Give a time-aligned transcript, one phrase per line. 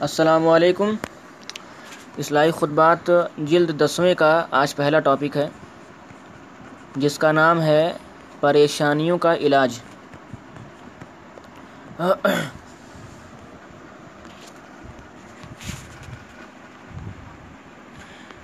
[0.00, 0.90] السلام علیکم۔
[2.18, 5.48] اصلاحی خطبات جلد دسویں کا آج پہلا ٹاپک ہے،
[6.96, 7.92] جس کا نام ہے
[8.40, 9.78] پریشانیوں کا علاج۔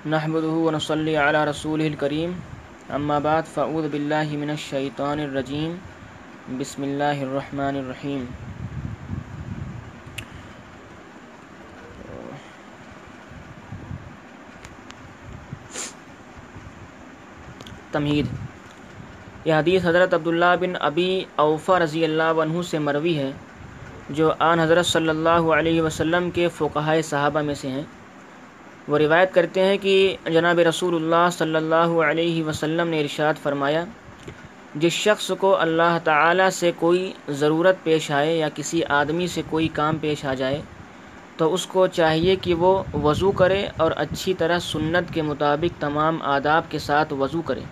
[0.07, 2.33] نحمده ونصلي على رسوله الكريم
[2.95, 5.77] اما بعد، فاعوذ بالله من الشيطان الرجيم
[6.59, 8.25] بسم الله الرحمن الرحيم
[17.95, 18.27] تمہید۔
[19.45, 23.31] یہ حدیث حضرت عبداللہ بن ابی اوفا رضی اللہ عنہ سے مروی ہے،
[24.11, 27.83] جو آن حضرت صلی اللہ علیہ وسلم کے فقہائے صحابہ میں سے ہیں۔
[28.89, 29.95] وہ روایت کرتے ہیں کہ
[30.27, 33.85] جناب رسول اللہ صلی اللہ علیہ وسلم نے ارشاد فرمایا،
[34.75, 39.69] جس شخص کو اللہ تعالیٰ سے کوئی ضرورت پیش آئے یا کسی آدمی سے کوئی
[39.73, 40.61] کام پیش آ جائے،
[41.37, 42.73] تو اس کو چاہیے کہ وہ
[43.03, 47.65] وضو کرے اور اچھی طرح سنت کے مطابق تمام آداب کے ساتھ وضو کرے۔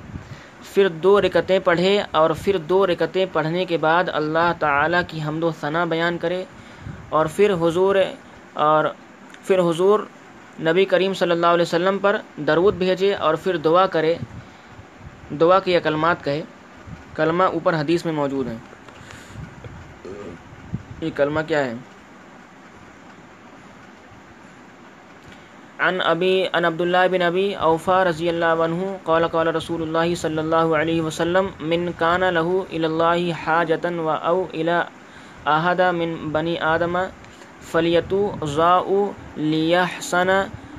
[0.64, 5.42] پھر دو رکتیں پڑھے اور پھر دو رکتیں پڑھنے کے بعد اللہ تعالیٰ کی حمد
[5.42, 6.44] و ثناء بیان کرے
[7.08, 7.96] اور پھر حضور
[8.54, 8.84] اور
[9.42, 10.00] پھر حضور
[10.60, 14.14] نبی کریم صلی اللہ علیہ وسلم پر درود بھیجے اور پھر دعا کرے،
[15.40, 16.42] دعا کے کلمات کہے۔
[17.14, 18.56] کلمہ اوپر حدیث میں موجود ہے
[21.00, 21.74] یہ کلمہ کیا ہے؟
[25.82, 30.38] عن ابی ان عبداللہ بن ابی اوفا رضی اللہ عنہ قال قال رسول اللہ صلی
[30.38, 34.80] اللہ علیہ وسلم من کان له الى اللہ حاجتا و او الى
[35.50, 36.98] احد من بنی آدم
[37.70, 38.20] فلیتو
[38.54, 39.00] ضاء
[39.38, 40.30] لیحسن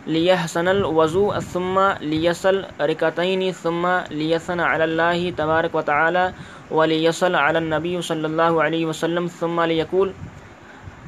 [0.07, 6.25] لیحسن الوضوء ثم لیسل رکتین ثم لیسن علی اللہ تبارک و تعالی
[6.71, 10.11] ولیسل علی النبی صلی اللہ علیہ وسلم ثم لیقول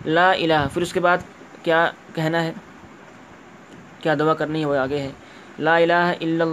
[0.08, 1.18] لا الہ پھر اس کے بعد
[1.64, 2.52] کیا کہنا ہے؟
[4.06, 5.12] کیا دعا کرنی ہے وہ آگے ہے۔
[5.66, 6.46] لا الہ الا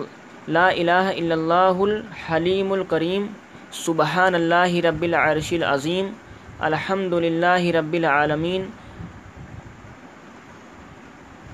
[0.56, 3.26] لا الہ الا اللہ الحلیم الکریم
[3.72, 6.06] سبحان اللہ رب العرش العظیم
[6.68, 8.64] الحمد للہ رب العالمین۔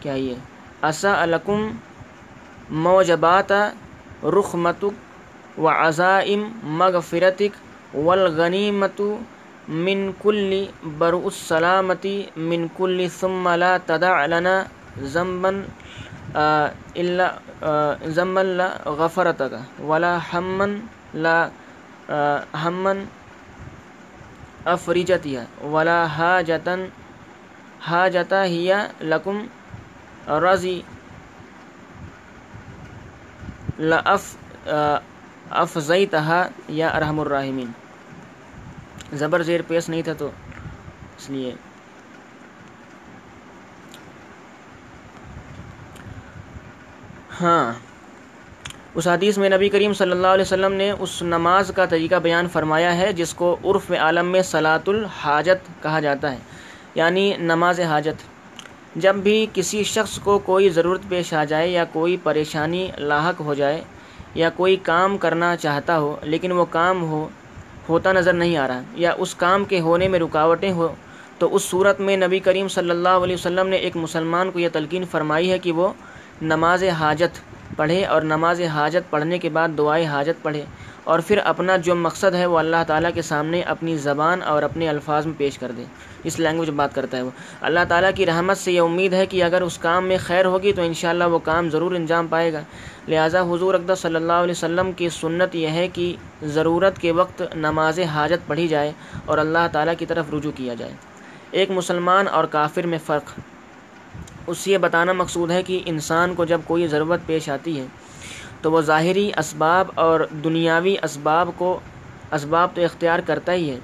[0.00, 1.66] کیا یہ؟ اسا الکم
[2.87, 3.53] موجبات
[4.37, 6.48] رخمتک و عزائم
[6.78, 9.00] مغفرتک والغنیمت
[9.69, 10.64] من کل
[10.98, 14.62] برء السلامتی من کل ثم لا تدع لنا
[15.03, 15.50] ذنبا
[18.06, 20.78] ضمن لا غفرت کا ولا ہمن
[21.16, 21.48] لا
[22.64, 23.04] ہمن
[24.66, 26.87] افریجت یا ولا ہا جتن
[27.91, 29.47] ہا جتا ہیا لکم
[30.44, 30.81] رضی
[33.81, 34.37] لف
[35.62, 37.70] افزئی تہا یا ارحم الرحمین
[39.12, 40.31] زبر زیر پیش نہیں تھا تو
[41.19, 41.54] اس لیے
[47.41, 47.72] ہاں۔
[48.94, 52.47] اس حدیث میں نبی کریم صلی اللہ علیہ وسلم نے اس نماز کا طریقہ بیان
[52.53, 56.38] فرمایا ہے، جس کو عرف عالم میں صلاۃ الحاجت کہا جاتا ہے
[56.94, 58.22] یعنی نماز حاجت۔
[58.97, 63.55] جب بھی کسی شخص کو کوئی ضرورت پیش آ جائے یا کوئی پریشانی لاحق ہو
[63.55, 63.81] جائے
[64.34, 67.26] یا کوئی کام کرنا چاہتا ہو، لیکن وہ کام ہو،
[67.88, 70.88] ہوتا نظر نہیں آ رہا یا اس کام کے ہونے میں رکاوٹیں ہو،
[71.38, 74.69] تو اس صورت میں نبی کریم صلی اللہ علیہ وسلم نے ایک مسلمان کو یہ
[74.72, 75.88] تلقین فرمائی ہے کہ وہ
[76.43, 77.41] نماز حاجت
[77.76, 80.62] پڑھے اور نماز حاجت پڑھنے کے بعد دعائے حاجت پڑھے
[81.04, 84.88] اور پھر اپنا جو مقصد ہے وہ اللہ تعالیٰ کے سامنے اپنی زبان اور اپنے
[84.88, 85.84] الفاظ میں پیش کر دے۔
[86.25, 89.44] اس لینگویج بات کرتا ہے وہ۔ اللہ تعالیٰ کی رحمت سے یہ امید ہے کہ
[89.44, 92.60] اگر اس کام میں خیر ہوگی تو انشاءاللہ وہ کام ضرور انجام پائے گا۔
[93.09, 97.43] لہٰذا حضور اقدس صلی اللہ علیہ وسلم کی سنت یہ ہے کہ ضرورت کے وقت
[97.55, 98.93] نماز حاجت پڑھی جائے
[99.25, 100.93] اور اللہ تعالیٰ کی طرف رجوع کیا جائے۔
[101.50, 103.41] ایک مسلمان اور کافر میں فرق۔
[104.48, 107.86] اس سے یہ بتانا مقصود ہے کہ انسان کو جب کوئی ضرورت پیش آتی ہے،
[108.62, 111.78] تو وہ ظاہری اسباب اور دنیاوی اسباب کو،
[112.32, 113.78] اسباب تو اختیار کرتا ہی ہے،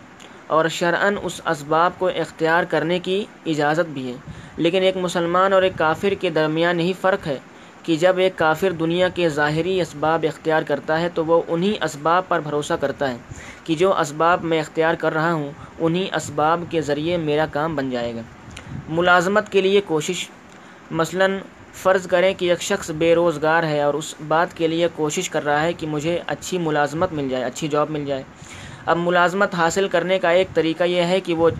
[0.46, 4.16] اور شرعن اس اسباب کو اختیار کرنے کی اجازت بھی ہے۔
[4.56, 7.38] لیکن ایک مسلمان اور ایک کافر کے درمیان یہی فرق ہے
[7.82, 12.28] کہ جب ایک کافر دنیا کے ظاہری اسباب اختیار کرتا ہے، تو وہ انہی اسباب
[12.28, 13.16] پر بھروسہ کرتا ہے
[13.64, 17.90] کہ جو اسباب میں اختیار کر رہا ہوں، انہی اسباب کے ذریعے میرا کام بن
[17.90, 18.20] جائے گا۔
[18.88, 20.28] ملازمت کے لیے کوشش
[20.90, 21.26] مثلا
[21.74, 25.44] فرض کریں کہ ایک شخص بے روزگار ہے اور اس بات کے لیے کوشش کر
[25.44, 28.22] رہا ہے کہ مجھے اچھی ملازمت مل جائے، اچھی جاب مل جائے۔
[28.86, 31.50] اب ملازمت حاصل کرنے کا ایک طریقہ یہ ہے کہ وہ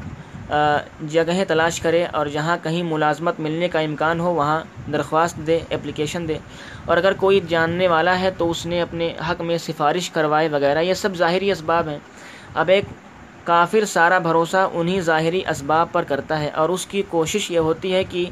[1.08, 4.60] جگہیں تلاش کرے اور جہاں کہیں ملازمت ملنے کا امکان ہو، وہاں
[4.92, 6.38] درخواست دے، اپلیکیشن دے۔
[6.84, 10.78] اور اگر کوئی جاننے والا ہے تو اس نے اپنے حق میں سفارش کروائے وغیرہ،
[10.78, 11.98] یہ سب ظاہری اسباب ہیں۔
[12.54, 12.84] اب ایک
[13.44, 17.94] کافر سارا بھروسہ انہی ظاہری اسباب پر کرتا ہے اور اس کی کوشش یہ ہوتی
[17.94, 18.24] ہے کہ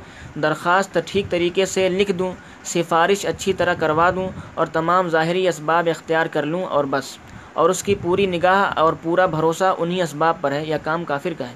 [0.42, 2.32] درخواست ٹھیک طریقے سے لکھ دوں،
[2.64, 7.04] سفارش اچھی طرح کروا دوں اور تمام ظاہری اسباب اختیار کر لوں اور بس۔
[7.52, 11.32] اور اس کی پوری نگاہ اور پورا بھروسہ انہی اسباب پر ہے یہ کام کافر
[11.38, 11.54] کا ہے۔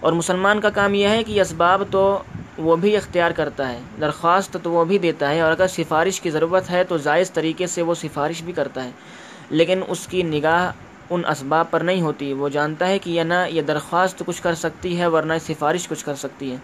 [0.00, 2.22] اور مسلمان کا کام یہ ہے کہ اسباب تو
[2.58, 6.30] وہ بھی اختیار کرتا ہے، درخواست تو وہ بھی دیتا ہے اور اگر سفارش کی
[6.30, 8.90] ضرورت ہے تو جائز طریقے سے وہ سفارش بھی کرتا ہے۔
[9.50, 10.72] لیکن اس کی نگاہ
[11.10, 14.54] ان اسباب پر نہیں ہوتی۔ وہ جانتا ہے کہ یہ نہ یہ درخواست کچھ کر
[14.54, 16.56] سکتی ہے ورنہ سفارش کچھ کر سکتی ہے۔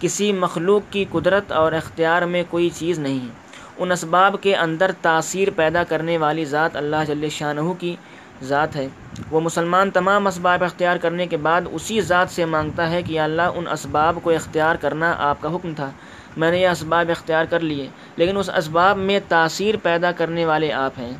[0.00, 3.32] کسی مخلوق کی قدرت اور اختیار میں کوئی چیز نہیں ہے۔
[3.78, 7.96] ان اسباب کے اندر تاثیر پیدا کرنے والی ذات اللہ جل شاہ کی
[8.42, 8.88] ذات ہے۔
[9.30, 13.42] وہ مسلمان تمام اسباب اختیار کرنے کے بعد اسی ذات سے مانگتا ہے کہ اللہ
[13.42, 15.90] ان اسباب کو اختیار کرنا آپ کا حکم تھا۔
[16.36, 20.72] میں نے یہ اسباب اختیار کر لیے، لیکن اس اسباب میں تاثیر پیدا کرنے والے
[20.72, 21.12] آپ ہیں۔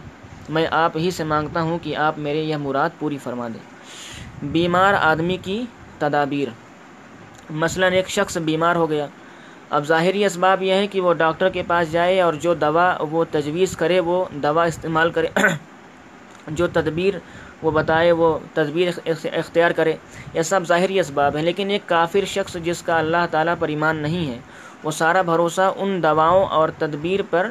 [0.48, 3.74] میں آپ ہی سے مانگتا ہوں کہ آپ میرے یہ مراد پوری فرما دیں۔
[4.42, 5.64] بیمار آدمی کی
[5.98, 6.48] تدابیر۔
[7.50, 9.06] مثلا ایک شخص بیمار ہو گیا۔
[9.70, 13.24] اب ظاہری اسباب یہ ہے کہ وہ ڈاکٹر کے پاس جائے اور جو دوا وہ
[13.30, 15.26] تجویز کرے، وہ دوا استعمال کرے۔
[16.48, 17.14] جو تدبیر
[17.62, 18.88] وہ بتائے، وہ تدبیر
[19.32, 19.92] اختیار کرے۔
[20.34, 23.96] یہ سب ظاہری اسباب ہیں، لیکن ایک کافر شخص جس کا اللہ تعالیٰ پر ایمان
[23.96, 24.38] نہیں ہے،
[24.82, 27.50] وہ سارا بھروسہ ان دواؤں اور تدبیر پر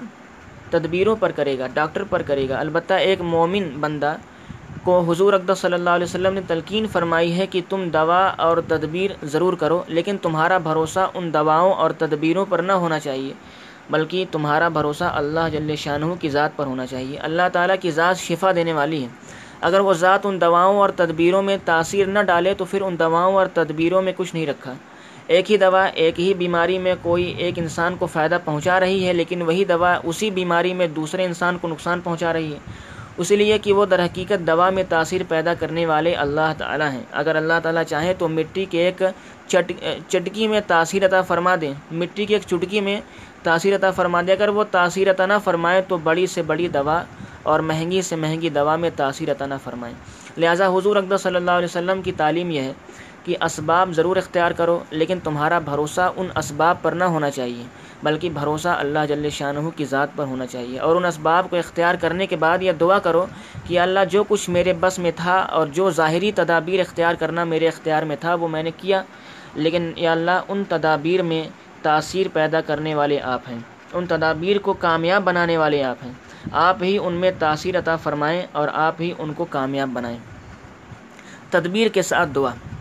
[0.74, 4.16] تدبیروں پر کرے گا، ڈاکٹر پر کرے گا۔ البتہ ایک مومن بندہ
[4.84, 8.58] کو حضور اقدس صلی اللہ علیہ وسلم نے تلقین فرمائی ہے کہ تم دوا اور
[8.68, 13.34] تدبیر ضرور کرو، لیکن تمہارا بھروسہ ان دواؤں اور تدبیروں پر نہ ہونا چاہیے،
[13.90, 18.18] بلکہ تمہارا بھروسہ اللہ جل شاہ کی ذات پر ہونا چاہیے۔ اللہ تعالیٰ کی ذات
[18.18, 19.08] شفا دینے والی ہے۔
[19.62, 23.36] اگر وہ ذات ان دواؤں اور تدبیروں میں تاثیر نہ ڈالے تو پھر ان دواؤں
[23.36, 24.74] اور تدبیروں میں کچھ نہیں رکھا۔
[25.28, 29.14] ایک ہی دوا، ایک ہی بیماری میں کوئی ایک انسان کو فائدہ پہنچا رہی ہے،
[29.14, 32.60] لیکن وہی دوا اسی بیماری میں دوسرے انسان کو نقصان پہنچا رہی ہے۔
[33.18, 37.04] اسی لیے کہ وہ در حقیقت دوا میں تاثیر پیدا کرنے والے اللہ تعالیٰ ہیں۔
[37.12, 39.02] اگر اللہ تعالیٰ چاہیں تو مٹی کے ایک
[39.48, 39.72] چٹ،
[40.08, 43.02] چٹکی میں تاثیر عطا فرما دیں۔ مٹی کی ایک چٹکی میں
[43.44, 47.04] تاثیر عطا فرما دیں۔ اگر وہ تاثیر عطا نہ فرمائے تو بڑی سے بڑی دوا
[47.44, 49.96] اور مہنگی سے مہنگی دوا میں تاثیر عطا نہ فرمائیں۔
[50.38, 52.74] لہٰذا حضور اقدس صلی اللہ علیہ وسلم کی تعلیم یہ ہے
[53.24, 57.64] کہ اسباب ضرور اختیار کرو، لیکن تمہارا بھروسہ ان اسباب پر نہ ہونا چاہیے،
[58.04, 61.96] بلکہ بھروسہ اللہ جل شاہ کی ذات پر ہونا چاہیے۔ اور ان اسباب کو اختیار
[61.96, 63.26] کرنے کے بعد یہ دعا کرو
[63.68, 67.68] کہ اللہ جو کچھ میرے بس میں تھا اور جو ظاہری تدابیر اختیار کرنا میرے
[67.68, 69.04] اختیار میں تھا، وہ میں نے کیا۔
[69.56, 71.44] لیکن یا اللہ ان تدابیر میں
[71.82, 73.60] تاثیر پیدا کرنے والے آپ ہیں،
[73.94, 76.14] ان تدابیر کو کامیاب بنانے والے آپ ہیں۔
[76.52, 80.18] آپ ہی ان میں تاثیر عطا فرمائیں اور آپ ہی ان کو کامیاب بنائیں۔
[81.50, 82.73] تدبیر کے ساتھ دعا۔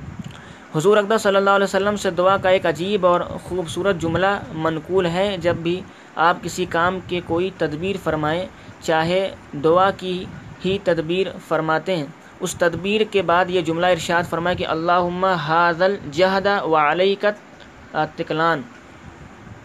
[0.74, 5.06] حضور اقدہ صلی اللہ علیہ وسلم سے دعا کا ایک عجیب اور خوبصورت جملہ منقول
[5.06, 5.80] ہے جب بھی
[6.26, 8.46] آپ کسی کام کے کوئی تدبیر فرمائیں،
[8.82, 9.28] چاہے
[9.64, 10.24] دعا کی
[10.64, 12.06] ہی تدبیر فرماتے ہیں۔
[12.40, 18.62] اس تدبیر کے بعد یہ جملہ ارشاد فرمائے کہ اللہ حاضل جہدہ و علیکت تکلان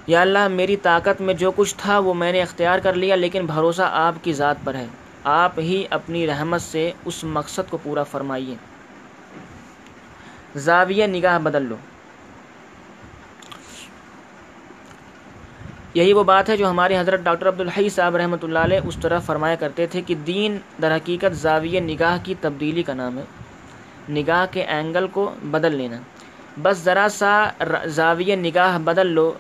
[0.08, 3.46] یا اللہ، میری طاقت میں جو کچھ تھا وہ میں نے اختیار کر لیا، لیکن
[3.46, 4.88] بھروسہ آپ کی ذات پر ہے۔
[5.24, 8.56] آپ ہی اپنی رحمت سے اس مقصد کو پورا فرمائیے۔
[10.58, 11.76] زاویہ نگاہ بدل لو۔
[15.94, 19.20] یہی وہ بات ہے جو ہمارے حضرت ڈاکٹر عبدالحی صاحب رحمۃ اللہ علیہ اس طرح
[19.20, 23.24] فرمایا کرتے تھے کہ دین در حقیقت زاویہ نگاہ کی تبدیلی کا نام ہے۔
[24.10, 25.98] نگاہ کے اینگل کو بدل لینا۔
[26.62, 27.50] بس ذرا سا
[27.86, 29.34] زاویہ نگاہ بدل لو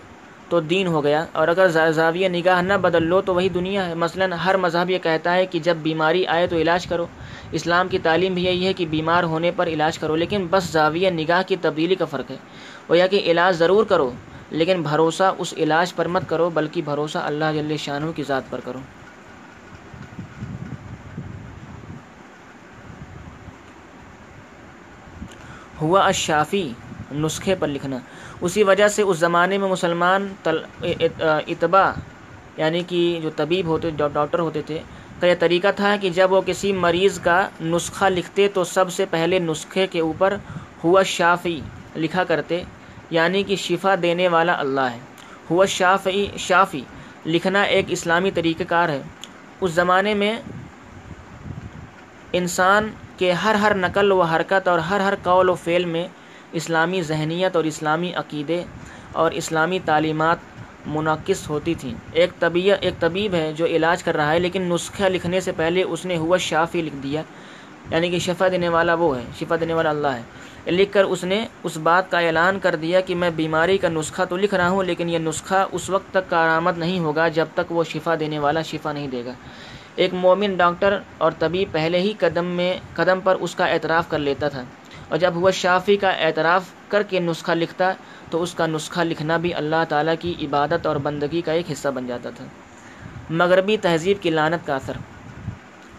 [0.49, 3.93] تو دین ہو گیا۔ اور اگر زاویہ نگاہ نہ بدل لو تو وہی دنیا ہے۔
[3.93, 7.05] مثلا ہر مذہب یہ کہتا ہے کہ جب بیماری آئے تو علاج کرو۔
[7.51, 11.09] اسلام کی تعلیم بھی یہی ہے کہ بیمار ہونے پر علاج کرو، لیکن بس زاویہ
[11.09, 12.37] نگاہ کی تبدیلی کا فرق ہے۔
[12.89, 14.11] وہ یا کہ علاج ضرور کرو،
[14.51, 18.59] لیکن بھروسہ اس علاج پر مت کرو، بلکہ بھروسہ اللہ جل شاہ کی ذات پر
[18.65, 18.79] کرو۔
[25.81, 26.69] ہوا اشافی
[27.15, 27.97] نسخے پر لکھنا۔
[28.41, 31.89] اسی وجہ سے اس زمانے میں مسلمان اتباع
[32.57, 34.79] یعنی کہ جو طبیب ہوتے ڈاکٹر ہوتے تھے
[35.19, 39.05] کا یہ طریقہ تھا کہ جب وہ کسی مریض کا نسخہ لکھتے تو سب سے
[39.05, 40.35] پہلے نسخے کے اوپر
[40.83, 41.59] ہوا شافی
[41.95, 42.63] لکھا کرتے
[43.09, 44.99] یعنی کہ شفا دینے والا اللہ ہے۔
[45.49, 46.81] ہوا شافی شافی
[47.25, 49.01] لکھنا ایک اسلامی طریقہ کار ہے۔
[49.61, 50.35] اس زمانے میں
[52.33, 56.07] انسان کے ہر ہر نقل و حرکت اور ہر ہر قول و فعل میں
[56.51, 58.63] اسلامی ذہنیت اور اسلامی عقیدے
[59.11, 60.37] اور اسلامی تعلیمات
[60.85, 65.03] منعقص ہوتی تھیں۔ ایک طبیعت ایک طبیب ہے جو علاج کر رہا ہے، لیکن نسخہ
[65.03, 67.21] لکھنے سے پہلے اس نے ہوا شافی لکھ دیا۔
[67.91, 70.21] یعنی کہ شفا دینے والا وہ ہے، شفا دینے والا اللہ ہے۔
[70.71, 74.21] لکھ کر اس نے اس بات کا اعلان کر دیا کہ میں بیماری کا نسخہ
[74.29, 77.71] تو لکھ رہا ہوں، لیکن یہ نسخہ اس وقت تک کارآمد نہیں ہوگا جب تک
[77.71, 79.31] وہ شفا دینے والا شفا نہیں دے گا۔
[79.95, 84.19] ایک مومن ڈاکٹر اور طبیب پہلے ہی قدم میں، قدم پر اس کا اعتراف کر
[84.19, 84.63] لیتا تھا۔
[85.09, 87.91] اور جب ہوا شافی کا اعتراف کر کے نسخہ لکھتا
[88.29, 91.87] تو اس کا نسخہ لکھنا بھی اللہ تعالیٰ کی عبادت اور بندگی کا ایک حصہ
[91.87, 92.45] بن جاتا تھا۔
[93.29, 94.93] مغربی تہذیب کی لانت کا اثر۔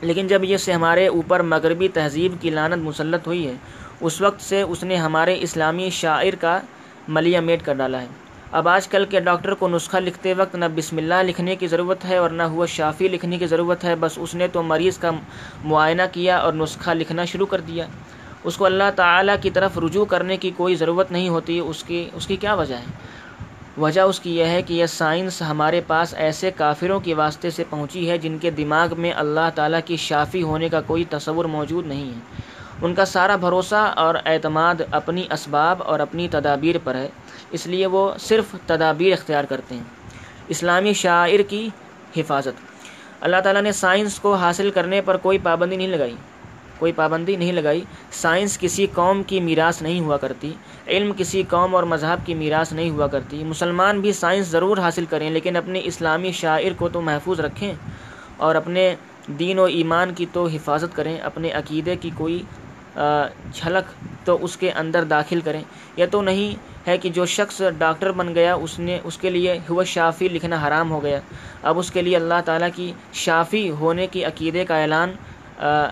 [0.01, 3.53] لیکن جب یہ سے ہمارے اوپر مغربی تہذیب کی لانت مسلط ہوئی ہے،
[4.01, 6.61] اس وقت سے اس نے ہمارے اسلامی شاعر کا
[7.09, 8.07] ملیہ میٹ کر ڈالا ہے۔
[8.53, 12.05] اب آج کل کے ڈاکٹر کو نسخہ لکھتے وقت نہ بسم اللہ لکھنے کی ضرورت
[12.05, 15.11] ہے اور نہ ہوا شافی لکھنے کی ضرورت ہے، بس اس نے تو مریض کا
[15.65, 17.87] معائنہ کیا اور نسخہ لکھنا شروع کر دیا۔
[18.45, 22.11] اس کو اللہ تعالیٰ کی طرف رجوع کرنے کی کوئی ضرورت نہیں ہوتی، اس کی
[22.13, 22.85] اس کی کیا وجہ ہے؟
[23.79, 27.65] وجہ اس کی یہ ہے کہ یہ سائنس ہمارے پاس ایسے کافروں کے واسطے سے
[27.71, 31.87] پہنچی ہے جن کے دماغ میں اللہ تعالیٰ کی شافی ہونے کا کوئی تصور موجود
[31.87, 32.43] نہیں ہے۔
[32.83, 37.09] ان کا سارا بھروسہ اور اعتماد اپنی اسباب اور اپنی تدابیر پر ہے،
[37.51, 39.83] اس لیے وہ صرف تدابیر اختیار کرتے ہیں۔
[40.49, 41.69] اسلامی شاعر کی
[42.17, 42.61] حفاظت۔
[43.21, 46.15] اللہ تعالیٰ نے سائنس کو حاصل کرنے پر کوئی پابندی نہیں لگائی۔
[46.79, 47.83] کوئی پابندی نہیں لگائی۔
[48.13, 50.53] سائنس کسی قوم کی میراث نہیں ہوا کرتی،
[50.87, 55.05] علم کسی قوم اور مذہب کی میراث نہیں ہوا کرتی۔ مسلمان بھی سائنس ضرور حاصل
[55.11, 57.73] کریں، لیکن اپنے اسلامی شاعر کو تو محفوظ رکھیں
[58.37, 58.95] اور اپنے
[59.39, 62.43] دین و ایمان کی تو حفاظت کریں۔ اپنے عقیدے کی کوئی
[62.95, 63.91] جھلک
[64.25, 65.63] تو اس کے اندر داخل کریں۔
[65.97, 66.55] یہ تو نہیں
[66.87, 70.57] ہے کہ جو شخص ڈاکٹر بن گیا، اس نے اس کے لیے ہوا شافی لکھنا
[70.67, 71.19] حرام ہو گیا۔
[71.63, 75.13] اب اس کے لیے اللہ تعالیٰ کی شافی ہونے کی عقیدے کا اعلان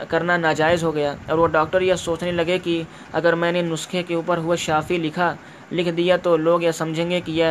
[0.09, 2.83] کرنا ناجائز ہو گیا اور وہ ڈاکٹر یہ سوچنے لگے کہ
[3.13, 5.35] اگر میں نے نسخے کے اوپر ہوا شافی لکھا،
[5.73, 7.45] لکھ دیا تو لوگ یہ سمجھیں گے کہ یہ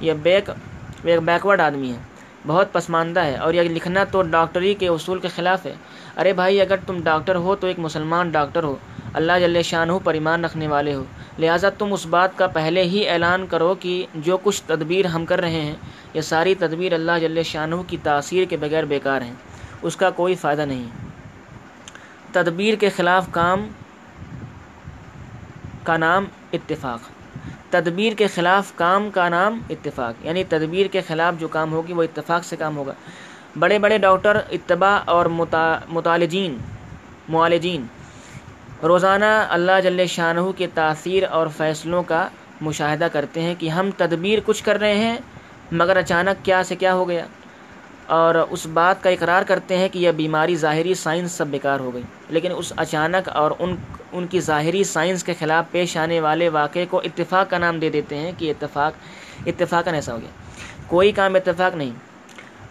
[0.00, 0.50] یہ بیک،
[1.04, 1.98] ایک بیکورڈ آدمی ہے۔
[2.46, 5.74] بہت پسماندہ ہے اور یہ لکھنا تو ڈاکٹری کے اصول کے خلاف ہے۔
[6.16, 8.76] ارے بھائی، اگر تم ڈاکٹر ہو تو ایک مسلمان ڈاکٹر ہو۔
[9.14, 11.04] اللہ جل شان ہو پر ایمان رکھنے والے ہو۔
[11.38, 15.40] لہٰذا تم اس بات کا پہلے ہی اعلان کرو کہ جو کچھ تدبیر ہم کر
[15.40, 15.74] رہے ہیں،
[16.14, 19.34] یہ ساری تدبیر اللہ جل شاہ کی تاثیر کے بغیر بیکار ہیں۔
[19.82, 20.84] اس کا کوئی فائدہ نہیں۔
[22.32, 23.68] تدبیر کے خلاف کام
[25.82, 27.00] کا نام اتفاق۔
[27.70, 32.02] تدبیر کے خلاف کام کا نام اتفاق۔ یعنی تدبیر کے خلاف جو کام ہوگی وہ
[32.02, 32.92] اتفاق سے کام ہوگا۔
[33.58, 35.26] بڑے بڑے ڈاکٹر، اتباع اور
[35.88, 36.58] مطالجین
[37.28, 37.86] معالجین۔
[38.82, 42.28] روزانہ اللہ جل شاہ کے تاثیر اور فیصلوں کا
[42.60, 45.16] مشاہدہ کرتے ہیں کہ ہم تدبیر کچھ کر رہے ہیں،
[45.72, 47.26] مگر اچانک کیا سے کیا ہو گیا۔
[48.06, 51.94] اور اس بات کا اقرار کرتے ہیں کہ یہ بیماری ظاہری سائنس سب بیکار ہو
[51.94, 53.76] گئی۔ لیکن اس اچانک اور ان
[54.12, 57.90] ان کی ظاہری سائنس کے خلاف پیش آنے والے واقعے کو اتفاق کا نام دے
[57.90, 58.92] دیتے ہیں کہ اتفاق
[59.46, 60.30] اتفاق ایسا ہو گیا۔
[60.86, 61.90] کوئی کام اتفاق نہیں۔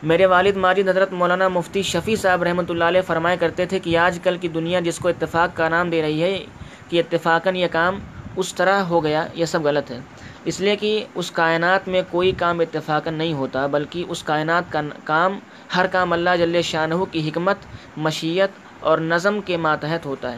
[0.03, 3.97] میرے والد ماجد حضرت مولانا مفتی شفیع صاحب رحمۃ اللہ علیہ فرمایا کرتے تھے کہ
[3.97, 6.45] آج کل کی دنیا جس کو اتفاق کا نام دے رہی ہے،
[6.89, 7.99] کہ اتفاقاً یہ کام
[8.35, 9.99] اس طرح ہو گیا، یہ سب غلط ہے۔
[10.45, 14.81] اس لیے کہ اس کائنات میں کوئی کام اتفاق نہیں ہوتا، بلکہ اس کائنات کا
[15.03, 15.39] کام
[15.75, 17.57] ہر کام اللہ جل شاہ کی حکمت،
[17.97, 18.49] مشیت
[18.79, 20.37] اور نظم کے ماتحت ہوتا ہے۔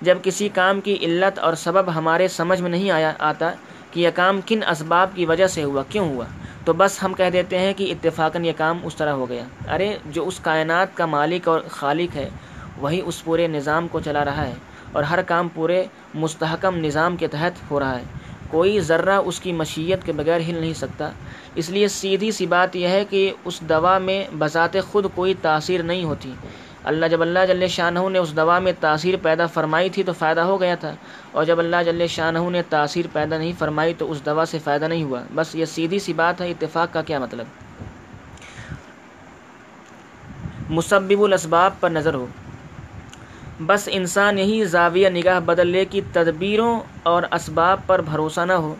[0.00, 3.50] جب کسی کام کی علت اور سبب ہمارے سمجھ میں نہیں آیا، آتا
[3.90, 6.24] کہ یہ کام کن اسباب کی وجہ سے ہوا، کیوں ہوا؟
[6.64, 9.96] تو بس ہم کہہ دیتے ہیں کہ اتفاقاً یہ کام اس طرح ہو گیا۔ ارے،
[10.06, 12.28] جو اس کائنات کا مالک اور خالق ہے،
[12.78, 14.54] وہی اس پورے نظام کو چلا رہا ہے
[14.92, 15.84] اور ہر کام پورے
[16.14, 18.04] مستحکم نظام کے تحت ہو رہا ہے۔
[18.48, 21.10] کوئی ذرہ اس کی مشیت کے بغیر ہل نہیں سکتا۔
[21.54, 25.82] اس لیے سیدھی سی بات یہ ہے کہ اس دوا میں بذات خود کوئی تاثیر
[25.82, 26.32] نہیں ہوتی۔
[26.84, 30.40] اللہ جب اللہ جل شاہ نے اس دوا میں تاثیر پیدا فرمائی تھی تو فائدہ
[30.40, 30.94] ہو گیا تھا۔
[31.32, 34.84] اور جب اللہ جل شاہ نے تاثیر پیدا نہیں فرمائی تو اس دوا سے فائدہ
[34.84, 37.46] نہیں ہوا۔ بس یہ سیدھی سی بات ہے، اتفاق کا کیا مطلب؟
[40.70, 42.26] مسبب الاسباب پر نظر ہو۔
[43.60, 48.74] بس انسان یہی زاویہ نگاہ بدل لے کہ تدبیروں اور اسباب پر بھروسہ نہ ہو،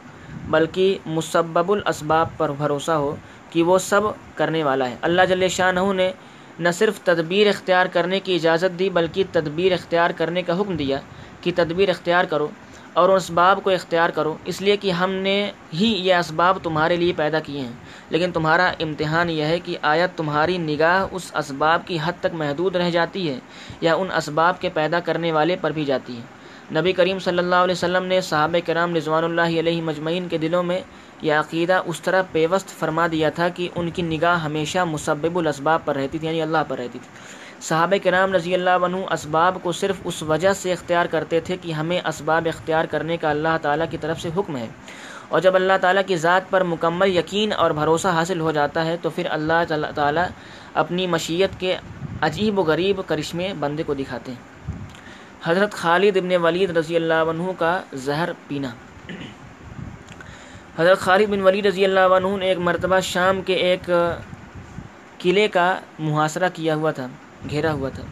[0.50, 3.16] بلکہ مسبب الاسباب پر بھروسہ ہو
[3.50, 4.00] کہ وہ سب
[4.34, 6.12] کرنے والا ہے۔ اللہ جل شاہ نے
[6.58, 10.98] نہ صرف تدبیر اختیار کرنے کی اجازت دی، بلکہ تدبیر اختیار کرنے کا حکم دیا
[11.40, 12.48] کہ تدبیر اختیار کرو۔
[12.96, 16.96] اور ان اسباب کو اختیار کرو۔ اس لیے کہ ہم نے ہی یہ اسباب تمہارے
[16.96, 17.72] لیے پیدا کیے ہیں۔
[18.10, 22.76] لیکن تمہارا امتحان یہ ہے کہ آیت تمہاری نگاہ اس اسباب کی حد تک محدود
[22.76, 23.38] رہ جاتی ہے
[23.80, 26.36] یا ان اسباب کے پیدا کرنے والے پر بھی جاتی ہے۔
[26.80, 30.62] نبی کریم صلی اللہ علیہ وسلم نے صحابہ کرام رضوان اللہ علیہ مجمعین کے دلوں
[30.62, 30.80] میں
[31.22, 35.80] یہ عقیدہ اس طرح پیوست فرما دیا تھا کہ ان کی نگاہ ہمیشہ مسبب الاسباب
[35.84, 37.08] پر رہتی تھی یعنی اللہ پر رہتی تھی۔
[37.60, 41.72] صحابہ کرام رضی اللہ عنہ اسباب کو صرف اس وجہ سے اختیار کرتے تھے کہ
[41.72, 44.66] ہمیں اسباب اختیار کرنے کا اللہ تعالیٰ کی طرف سے حکم ہے۔
[45.28, 48.96] اور جب اللہ تعالیٰ کی ذات پر مکمل یقین اور بھروسہ حاصل ہو جاتا ہے
[49.02, 50.26] تو پھر اللہ تعالیٰ
[50.74, 51.76] اپنی مشیت کے
[52.20, 54.74] عجیب و غریب کرشمے بندے کو دکھاتے ہیں۔
[55.44, 58.68] حضرت خالد ابن ولید رضی اللہ عنہ کا زہر پینا۔
[60.78, 63.90] حضرت خالد بن ولید رضی اللہ عنہ نے ایک مرتبہ شام کے ایک
[65.18, 67.06] قلعے کا محاصرہ کیا ہوا تھا۔
[67.50, 68.02] گھیرا ہوا تھا۔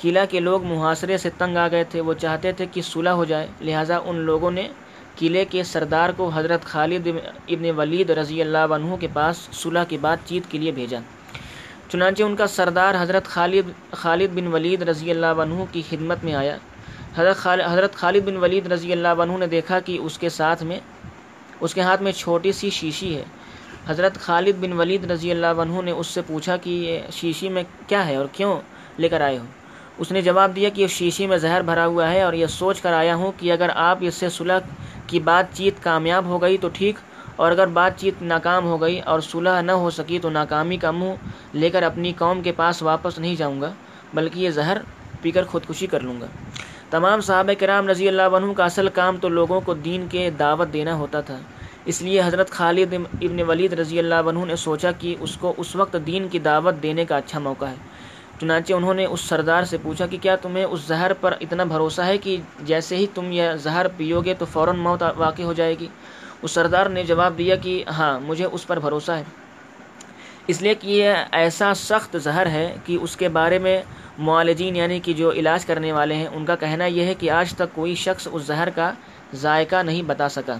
[0.00, 3.24] قلعہ کے لوگ محاصرے سے تنگ آ گئے تھے۔ وہ چاہتے تھے کہ صلح ہو
[3.24, 4.68] جائے، لہٰذا ان لوگوں نے
[5.16, 7.08] قلعے کے سردار کو حضرت خالد
[7.48, 10.98] ابن ولید رضی اللہ عنہ کے پاس صلح کی بات چیت کے لیے بھیجا۔
[11.88, 16.34] چنانچہ ان کا سردار حضرت خالد خالد بن ولید رضی اللہ عنہ کی خدمت میں
[16.34, 16.56] آیا۔
[17.16, 20.62] حضرت خالد حضرت خالد بن ولید رضی اللہ عنہ نے دیکھا کہ اس کے ساتھ
[20.62, 20.80] میں،
[21.60, 23.22] اس کے ہاتھ میں چھوٹی سی شیشی ہے۔
[23.88, 27.62] حضرت خالد بن ولید رضی اللہ عنہ نے اس سے پوچھا کہ یہ شیشی میں
[27.88, 28.60] کیا ہے اور کیوں
[28.98, 29.44] لے کر آئے ہو؟
[29.98, 32.80] اس نے جواب دیا کہ یہ شیشی میں زہر بھرا ہوا ہے اور یہ سوچ
[32.80, 34.58] کر آیا ہوں کہ اگر آپ اس سے صلح
[35.06, 36.96] کی بات چیت کامیاب ہو گئی تو ٹھیک،
[37.36, 40.90] اور اگر بات چیت ناکام ہو گئی اور صلح نہ ہو سکی تو ناکامی کا
[40.90, 43.70] منہ لے کر اپنی قوم کے پاس واپس نہیں جاؤں گا،
[44.14, 44.78] بلکہ یہ زہر
[45.22, 46.26] پی کر خودکشی کر لوں گا۔
[46.90, 50.72] تمام صحابہ کرام رضی اللہ عنہ کا اصل کام تو لوگوں کو دین کے دعوت
[50.72, 51.38] دینا ہوتا تھا۔
[51.84, 55.76] اس لیے حضرت خالد ابن ولید رضی اللہ عنہ نے سوچا کہ اس کو اس
[55.76, 57.74] وقت دین کی دعوت دینے کا اچھا موقع ہے۔
[58.40, 62.02] چنانچہ انہوں نے اس سردار سے پوچھا کہ کیا تمہیں اس زہر پر اتنا بھروسہ
[62.02, 65.74] ہے کہ جیسے ہی تم یہ زہر پیو گے تو فوراً موت واقع ہو جائے
[65.80, 65.88] گی؟
[66.42, 69.22] اس سردار نے جواب دیا کہ ہاں مجھے اس پر بھروسہ ہے۔
[70.46, 73.82] اس لیے کہ یہ ایسا سخت زہر ہے کہ اس کے بارے میں
[74.18, 77.54] معالجین یعنی کہ جو علاج کرنے والے ہیں، ان کا کہنا یہ ہے کہ آج
[77.54, 78.92] تک کوئی شخص اس زہر کا
[79.34, 80.56] ذائقہ نہیں بتا سکا۔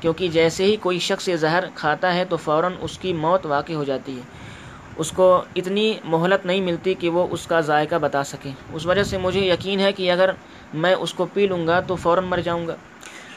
[0.00, 3.72] کیونکہ جیسے ہی کوئی شخص یہ زہر کھاتا ہے تو فوراً اس کی موت واقع
[3.72, 4.22] ہو جاتی ہے۔
[4.96, 9.02] اس کو اتنی مہلت نہیں ملتی کہ وہ اس کا ذائقہ بتا سکے۔ اس وجہ
[9.02, 10.30] سے مجھے یقین ہے کہ اگر
[10.74, 12.76] میں اس کو پی لوں گا تو فوراً مر جاؤں گا۔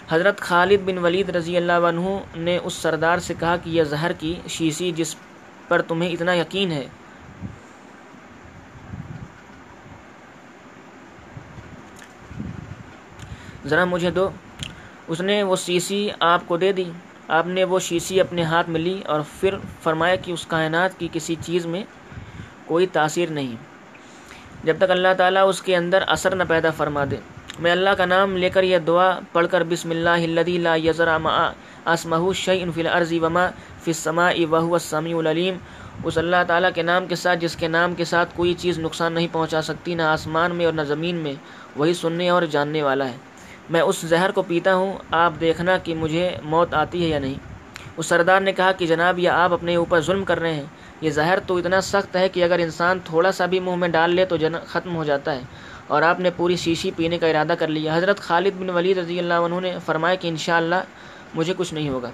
[0.10, 4.12] حضرت خالد بن ولید رضی اللہ عنہ نے اس سردار سے کہا کہ یہ زہر
[4.12, 5.16] کی شیشی جس
[5.68, 6.88] پر تمہیں اتنا یقین ہے۔
[13.66, 14.30] ذرا مجھے دو۔
[15.08, 16.84] اس نے وہ شیشی آپ کو دے دی۔
[17.28, 21.08] آپ نے وہ شیشی اپنے ہاتھ میں لی اور پھر فرمایا کہ اس کائنات کی
[21.14, 21.84] کسی چیز میں
[22.66, 23.56] کوئی تاثیر نہیں۔
[24.64, 27.16] جب تک اللہ تعالیٰ اس کے اندر اثر نہ پیدا فرما دے۔
[27.60, 31.18] میں اللہ کا نام لے کر یہ دعا پڑھ کر بسم اللہ الذی لا یزرا
[31.18, 31.52] ما
[31.86, 33.48] اسمہ شیء فی الارض وما
[33.84, 35.58] فی السماء وهو السمیع العلیم۔
[36.04, 39.14] اس اللہ تعالیٰ کے نام کے ساتھ، جس کے نام کے ساتھ کوئی چیز نقصان
[39.14, 41.34] نہیں پہنچا سکتی، نہ آسمان میں اور نہ زمین میں،
[41.76, 43.18] وہی سننے اور جاننے والا ہے۔
[43.70, 47.34] میں اس زہر کو پیتا ہوں، آپ دیکھنا کہ مجھے موت آتی ہے یا نہیں۔
[47.98, 50.64] اس سردار نے کہا کہ جناب، یہ آپ اپنے اوپر ظلم کر رہے ہیں۔
[51.02, 54.16] یہ زہر تو اتنا سخت ہے کہ اگر انسان تھوڑا سا بھی منہ میں ڈال
[54.16, 55.42] لے تو جن ختم ہو جاتا ہے۔
[55.88, 59.20] اور آپ نے پوری شیشی پینے کا ارادہ کر لیا۔ حضرت خالد بن ولید رضی
[59.20, 60.76] اللہ عنہ نے فرمایا کہ انشاءاللہ
[61.34, 62.10] مجھے کچھ نہیں ہوگا۔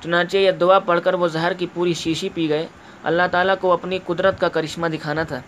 [0.00, 2.66] چنانچہ یہ دعا پڑھ کر وہ زہر کی پوری شیشی پی گئے۔
[3.02, 5.40] اللہ تعالیٰ کو اپنی قدرت کا کرشمہ دکھانا تھا۔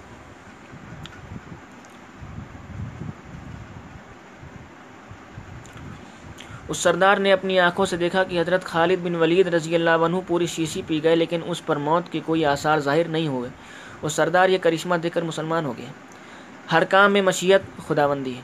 [6.68, 10.16] اس سردار نے اپنی آنکھوں سے دیکھا کہ حضرت خالد بن ولید رضی اللہ عنہ
[10.26, 13.50] پوری شیشی پی گئے، لیکن اس پر موت کے کوئی آثار ظاہر نہیں ہوئے۔
[14.02, 15.90] وہ سردار یہ کرشمہ دے کر مسلمان ہو گیا
[16.72, 18.40] ہر کام میں مشیت خدا بندی ہے۔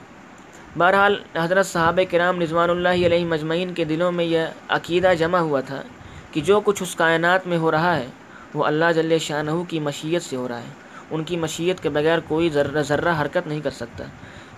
[0.79, 5.61] بہرحال، حضرت صحابہ کرام رضوان اللہ علیہ مجمعین کے دلوں میں یہ عقیدہ جمع ہوا
[5.61, 5.83] تھا
[6.31, 8.07] کہ جو کچھ اس کائنات میں ہو رہا ہے،
[8.55, 10.73] وہ اللہ جل شاہ کی مشیت سے ہو رہا ہے۔
[11.11, 14.05] ان کی مشیت کے بغیر کوئی ذرہ ذرہ حرکت نہیں کر سکتا۔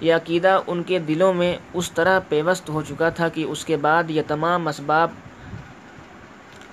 [0.00, 3.76] یہ عقیدہ ان کے دلوں میں اس طرح پیوست ہو چکا تھا کہ اس کے
[3.76, 5.10] بعد یہ تمام اسباب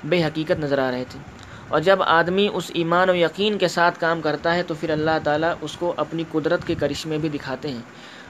[0.03, 1.19] بے حقیقت نظر آ رہے تھے۔
[1.67, 5.11] اور جب آدمی اس ایمان و یقین کے ساتھ کام کرتا ہے تو پھر اللہ
[5.23, 7.81] تعالیٰ اس کو اپنی قدرت کے کرشمے بھی دکھاتے ہیں۔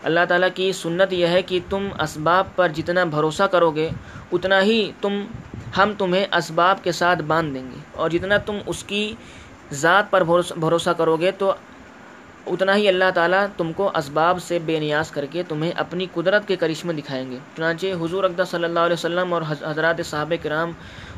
[0.04, 3.90] اللہ تعالیٰ کی سنت یہ ہے کہ تم اسباب پر جتنا بھروسہ کرو گے،
[4.32, 5.26] اتنا ہی تم،
[5.78, 9.16] ہم تمہیں اسباب کے ساتھ باندھ دیں گے۔ اور جتنا تم اس کی
[9.72, 10.24] ذات پر
[10.58, 11.54] بھروسہ کرو گے تو
[12.48, 16.48] اتنا ہی اللہ تعالیٰ تم کو اسباب سے بے نیاز کر کے تمہیں اپنی قدرت
[16.48, 20.72] کے کرشمے دکھائیں گے۔ چنانچہ حضور اقدہ صلی اللہ علیہ وسلم اور حضرات صحابہ کرام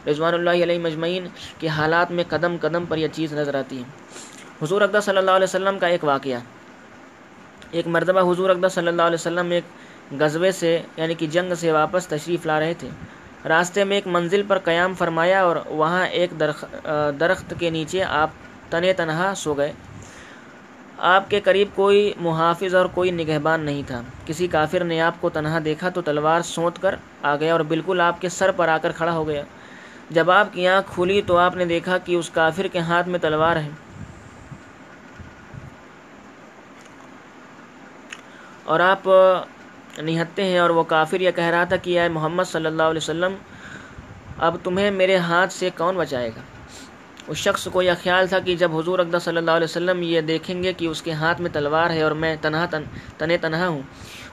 [0.07, 1.27] رضوان اللہ علیہ مجمعین
[1.59, 3.83] کے حالات میں قدم قدم پر یہ چیز نظر آتی ہے۔
[4.61, 6.39] حضور اقدہ صلی اللہ علیہ وسلم کا ایک واقعہ۔
[7.71, 9.63] ایک مرتبہ حضور اقدہ صلی اللہ علیہ وسلم ایک
[10.19, 12.89] غزبے سے یعنی کہ جنگ سے واپس تشریف لا رہے تھے۔
[13.49, 16.39] راستے میں ایک منزل پر قیام فرمایا اور وہاں ایک
[17.19, 18.29] درخت کے نیچے آپ
[18.69, 19.71] تنے تنہا سو گئے۔
[21.05, 25.29] آپ کے قریب کوئی محافظ اور کوئی نگہبان نہیں تھا۔ کسی کافر نے آپ کو
[25.29, 28.77] تنہا دیکھا تو تلوار سونت کر آ گیا اور بالکل آپ کے سر پر آ
[28.77, 29.43] کر کھڑا ہو گیا۔
[30.09, 33.19] جب آپ کی آنکھ کھلی تو آپ نے دیکھا کہ اس کافر کے ہاتھ میں
[33.19, 33.69] تلوار ہے۔
[38.63, 39.09] اور آپ
[39.97, 43.03] نہتے ہیں اور وہ کافر یہ کہہ رہا تھا کہ اے محمد صلی اللہ علیہ
[43.03, 43.35] وسلم،
[44.37, 46.41] اب تمہیں میرے ہاتھ سے کون بچائے گا؟
[47.27, 50.21] اس شخص کو یہ خیال تھا کہ جب حضور اقدہ صلی اللہ علیہ وسلم یہ
[50.21, 52.83] دیکھیں گے کہ اس کے ہاتھ میں تلوار ہے اور میں تنہا تن
[53.17, 53.81] تن تنہا ہوں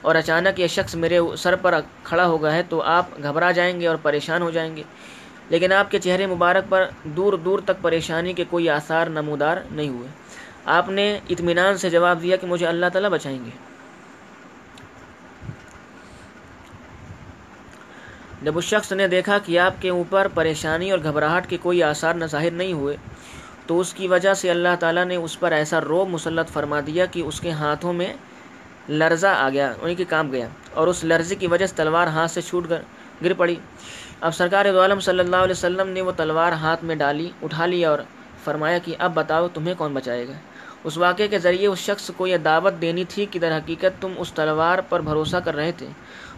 [0.02, 1.74] اور اچانک یہ شخص میرے سر پر
[2.04, 4.82] کھڑا ہو گیا ہے تو آپ گھبرا جائیں گے اور پریشان ہو جائیں گے
[5.50, 9.88] لیکن آپ کے چہرے مبارک پر دور دور تک پریشانی کے کوئی آثار نمودار نہیں
[9.88, 10.08] ہوئے
[10.70, 13.50] آپ نے اطمینان سے جواب دیا کہ مجھے اللہ تعالیٰ بچائیں گے
[18.42, 22.14] جب اس شخص نے دیکھا کہ آپ کے اوپر پریشانی اور گھبراہٹ کے کوئی آثار
[22.14, 22.96] نہ ظاہر نہیں ہوئے،
[23.66, 27.06] تو اس کی وجہ سے اللہ تعالیٰ نے اس پر ایسا روب مسلط فرما دیا
[27.06, 28.12] کہ اس کے ہاتھوں میں
[28.88, 32.06] لرزہ آ گیا یعنی انہیں کے کام گیا اور اس لرزے کی وجہ سے تلوار
[32.06, 32.70] ہاتھ سے چھوٹ
[33.24, 33.56] گر پڑی۔
[34.20, 37.84] اب سرکار عالم صلی اللہ علیہ وسلم نے وہ تلوار ہاتھ میں ڈالی، اٹھا لی
[37.84, 37.98] اور
[38.44, 40.32] فرمایا کہ اب بتاؤ تمہیں کون بچائے گا؟
[40.84, 44.12] اس واقعے کے ذریعے اس شخص کو یہ دعوت دینی تھی کہ در حقیقت تم
[44.16, 45.86] اس تلوار پر بھروسہ کر رہے تھے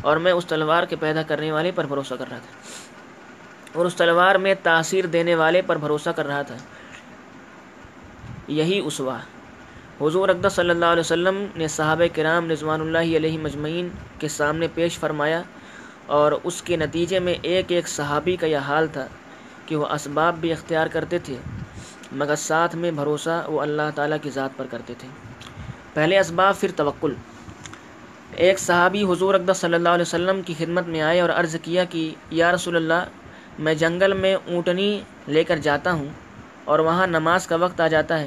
[0.00, 2.58] اور میں اس تلوار کے پیدا کرنے والے پر بھروسہ کر رہا تھا
[3.72, 6.56] اور اس تلوار میں تاثیر دینے والے پر بھروسہ کر رہا تھا۔
[8.48, 9.18] یہی اسوا
[10.00, 14.66] حضور اقدس صلی اللہ علیہ وسلم نے صحابہ کرام رضوان اللہ علیہ مجمعین کے سامنے
[14.74, 15.42] پیش فرمایا
[16.06, 19.06] اور اس کے نتیجے میں ایک ایک صحابی کا یہ حال تھا
[19.66, 21.36] کہ وہ اسباب بھی اختیار کرتے تھے۔
[22.12, 25.08] مگر ساتھ میں بھروسہ وہ اللہ تعالیٰ کی ذات پر کرتے تھے۔
[25.94, 27.14] پہلے اسباب، پھر توکل۔
[28.36, 31.84] ایک صحابی حضور اقدس صلی اللہ علیہ وسلم کی خدمت میں آئے اور عرض کیا
[31.84, 33.04] کہ، یا رسول اللہ،
[33.58, 36.08] میں جنگل میں اونٹنی لے کر جاتا ہوں
[36.64, 38.26] اور وہاں نماز کا وقت آ جاتا ہے۔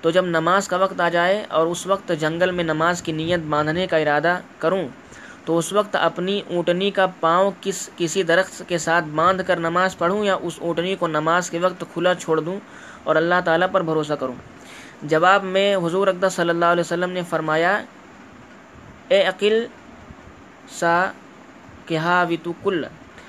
[0.00, 3.40] تو جب نماز کا وقت آ جائے اور اس وقت جنگل میں نماز کی نیت
[3.40, 4.88] باندھنے کا ارادہ کروں
[5.48, 9.98] تو اس وقت اپنی اونٹنی کا پاؤں کس کسی درخت کے ساتھ باندھ کر نماز
[9.98, 12.60] پڑھوں یا اس اونٹنی کو نماز کے وقت کھلا چھوڑ دوں
[13.04, 14.34] اور اللہ تعالیٰ پر بھروسہ کروں۔
[15.02, 17.82] جواب میں حضور اقدس صلی اللہ علیہ وسلم نے فرمایا،
[19.08, 19.66] اے عقل،
[20.70, 21.12] سا
[21.86, 22.84] کہا وتو کل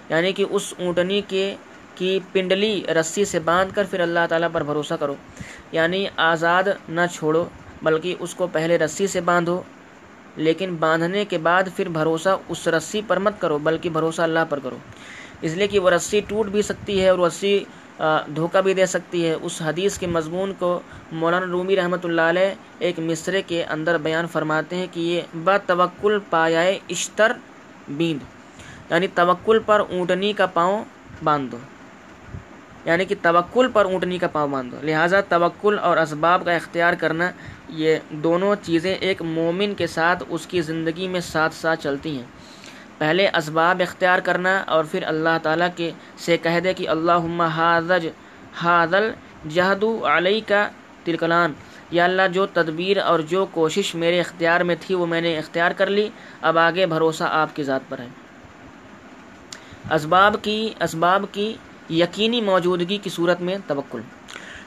[0.10, 1.56] یعنی کہ اس اونٹنی کے
[1.96, 5.16] کی پنڈلی رسی سے باندھ کر پھر اللہ تعالیٰ پر بھروسہ کرو۔
[5.72, 7.46] یعنی آزاد نہ چھوڑو،
[7.82, 9.62] بلکہ اس کو پہلے رسی سے باندھو۔
[10.46, 14.60] لیکن باندھنے کے بعد پھر بھروسہ اس رسی پر مت کرو، بلکہ بھروسہ اللہ پر
[14.64, 14.78] کرو۔
[15.42, 17.64] اس لیے کہ وہ رسی ٹوٹ بھی سکتی ہے اور رسی
[18.36, 20.80] دھوکہ بھی دے سکتی ہے۔ اس حدیث کے مضمون کو
[21.12, 25.58] مولانا رومی رحمۃ اللہ علیہ ایک مصرے کے اندر بیان فرماتے ہیں کہ یہ با
[25.66, 27.32] توکل پایائے اشتر
[27.98, 28.24] بیند
[28.92, 30.84] یعنی توکل پر اونٹنی کا پاؤں
[31.24, 31.58] باندھ دو
[32.86, 36.94] یعنی کہ توکل پر اونٹنی کا پاؤں باندھ دو لہٰذا توکل اور اسباب کا اختیار
[36.94, 37.30] کرنا
[37.70, 42.26] یہ دونوں چیزیں ایک مومن کے ساتھ اس کی زندگی میں ساتھ ساتھ چلتی ہیں۔
[42.98, 48.08] پہلے اسباب اختیار کرنا اور پھر اللہ تعالیٰ کے سے کہہ دے کہ اللہ حاضج
[48.62, 49.12] حاضل
[49.50, 50.70] جہدو علیہ کا
[51.04, 51.54] تلکلان
[51.92, 55.72] یا اللہ، جو تدبیر اور جو کوشش میرے اختیار میں تھی وہ میں نے اختیار
[55.72, 56.10] کر لی،
[56.42, 58.08] اب آگے بھروسہ آپ کی ذات پر ہے۔
[59.92, 61.54] اسباب کی اسباب کی
[61.90, 64.02] یقینی موجودگی کی صورت میں توکل۔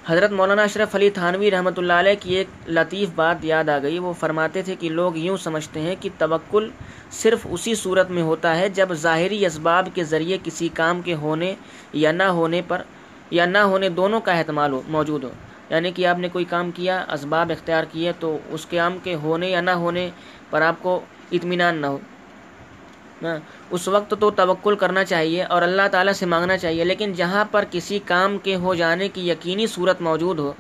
[0.07, 3.99] حضرت مولانا اشرف علی تھانوی رحمۃ اللہ علیہ کی ایک لطیف بات یاد آ گئی۔
[3.99, 6.71] وہ فرماتے تھے کہ لوگ یوں سمجھتے ہیں کہ توکل
[7.11, 11.55] صرف اسی صورت میں ہوتا ہے جب ظاہری اسباب کے ذریعے کسی کام کے ہونے
[11.93, 12.83] یا نہ ہونے پر
[13.31, 15.31] یا نہ ہونے دونوں کا احتمال ہو، موجود ہو۔
[15.71, 19.51] یعنی کہ آپ نے کوئی کام کیا، اسباب اختیار کیے تو اس کام کے ہونے
[19.51, 20.11] یا نہ ہونے
[20.51, 21.01] پر آپ کو
[21.33, 21.99] اطمینان نہ ہو۔
[23.23, 23.39] ہاں،
[23.71, 27.65] اس وقت تو توکل کرنا چاہیے اور اللہ تعالیٰ سے مانگنا چاہیے، لیکن جہاں پر
[27.71, 30.53] کسی کام کے ہو جانے کی یقینی صورت موجود ہو،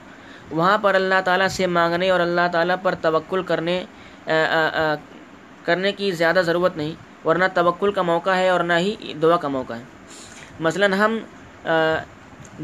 [0.50, 3.82] وہاں پر اللہ تعالیٰ سے مانگنے اور اللہ تعالیٰ پر توکل کرنے
[5.64, 6.92] کرنے کی زیادہ ضرورت نہیں،
[7.24, 9.82] ورنہ توکل کا موقع ہے اور نہ ہی دعا کا موقع ہے۔
[10.60, 11.18] مثلا ہم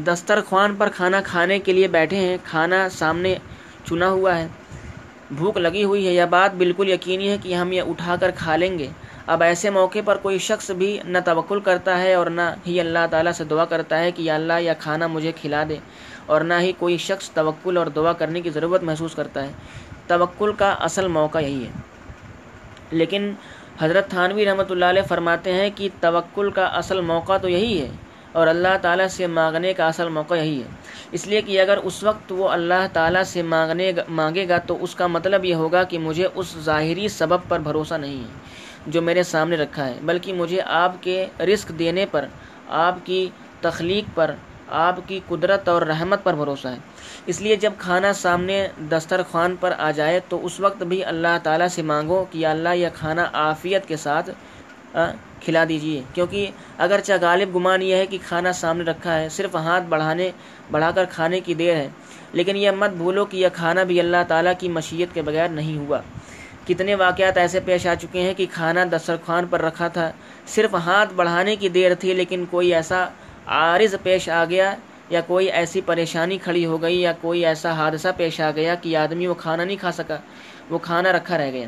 [0.05, 3.35] دسترخوان پر کھانا کھانے کے لیے بیٹھے ہیں، کھانا سامنے
[3.85, 4.47] چنا ہوا ہے،
[5.37, 8.55] بھوک لگی ہوئی ہے یہ بات بالکل یقینی ہے کہ ہم یہ اٹھا کر کھا
[8.55, 8.87] لیں گے
[9.29, 12.99] اب ایسے موقع پر کوئی شخص بھی نہ توکل کرتا ہے اور نہ ہی اللہ
[13.11, 15.77] تعالیٰ سے دعا کرتا ہے کہ یا اللہ یا کھانا مجھے کھلا دے
[16.25, 19.51] اور نہ ہی کوئی شخص توکل اور دعا کرنے کی ضرورت محسوس کرتا ہے۔
[20.07, 21.71] توکل کا اصل موقع یہی ہے۔
[22.91, 23.33] لیکن
[23.79, 27.89] حضرت تھانوی رحمۃ اللہ علیہ فرماتے ہیں کہ توکل کا اصل موقع تو یہی ہے
[28.31, 30.67] اور اللہ تعالیٰ سے مانگنے کا اصل موقع یہی ہے۔
[31.11, 34.95] اس لیے کہ اگر اس وقت وہ اللہ تعالیٰ سے مانگنے مانگے گا تو اس
[34.95, 39.23] کا مطلب یہ ہوگا کہ مجھے اس ظاہری سبب پر بھروسہ نہیں ہے۔ جو میرے
[39.23, 42.25] سامنے رکھا ہے، بلکہ مجھے آپ کے رزق دینے پر،
[42.67, 43.29] آپ کی
[43.61, 44.31] تخلیق پر،
[44.69, 46.77] آپ کی قدرت اور رحمت پر بھروسہ ہے۔
[47.25, 51.67] اس لیے جب کھانا سامنے دسترخوان پر آ جائے تو اس وقت بھی اللہ تعالیٰ
[51.67, 54.29] سے مانگو کہ اللہ یہ کھانا عافیت کے ساتھ
[55.41, 59.83] کھلا دیجیے۔ کیونکہ اگرچہ غالب گمان یہ ہے کہ کھانا سامنے رکھا ہے، صرف ہاتھ
[59.89, 60.29] بڑھانے
[60.71, 61.87] بڑھا کر کھانے کی دیر ہے،
[62.33, 65.77] لیکن یہ مت بھولو کہ یہ کھانا بھی اللہ تعالیٰ کی مشیت کے بغیر نہیں
[65.77, 65.99] ہوا۔
[66.69, 70.09] کتنے واقعات ایسے پیش آ چکے ہیں کہ کھانا دسترخوان پر رکھا تھا۔
[70.55, 73.05] صرف ہاتھ بڑھانے کی دیر تھی، لیکن کوئی ایسا
[73.59, 74.73] عارض پیش آ گیا
[75.09, 78.95] یا کوئی ایسی پریشانی کھڑی ہو گئی یا کوئی ایسا حادثہ پیش آ گیا کہ
[78.97, 80.17] آدمی وہ کھانا نہیں کھا سکا،
[80.69, 81.67] وہ کھانا رکھا رہ گیا۔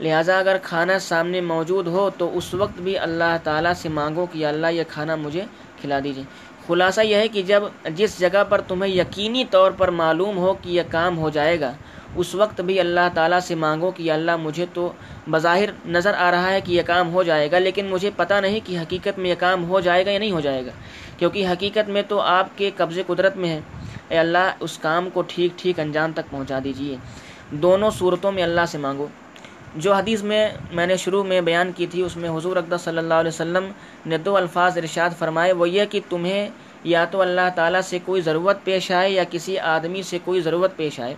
[0.00, 4.46] لہٰذا اگر کھانا سامنے موجود ہو تو اس وقت بھی اللہ تعالیٰ سے مانگو کہ
[4.46, 5.44] اللہ یہ کھانا مجھے
[5.80, 6.24] کھلا دیجیے
[6.66, 7.62] خلاصہ یہ ہے کہ جب
[7.94, 11.72] جس جگہ پر تمہیں یقینی طور پر معلوم ہو کہ یہ کام ہو جائے گا،
[12.16, 14.92] اس وقت بھی اللہ تعالیٰ سے مانگو کہ اللہ مجھے تو
[15.30, 18.60] بظاہر نظر آ رہا ہے کہ یہ کام ہو جائے گا، لیکن مجھے پتہ نہیں
[18.64, 20.70] کہ حقیقت میں یہ کام ہو جائے گا یا نہیں ہو جائے گا۔
[21.18, 23.60] کیونکہ حقیقت میں تو آپ کے قبض قدرت میں ہے۔
[24.08, 26.96] اے اللہ، اس کام کو ٹھیک ٹھیک انجام تک پہنچا دیجیے
[27.50, 29.06] دونوں صورتوں میں اللہ سے مانگو۔
[29.76, 32.98] جو حدیث میں میں نے شروع میں بیان کی تھی، اس میں حضور اقدس صلی
[32.98, 33.70] اللہ علیہ وسلم
[34.06, 36.48] نے دو الفاظ ارشاد فرمائے، وہ یہ کہ تمہیں
[36.84, 40.76] یا تو اللہ تعالیٰ سے کوئی ضرورت پیش آئے یا کسی آدمی سے کوئی ضرورت
[40.76, 41.14] پیش آئے۔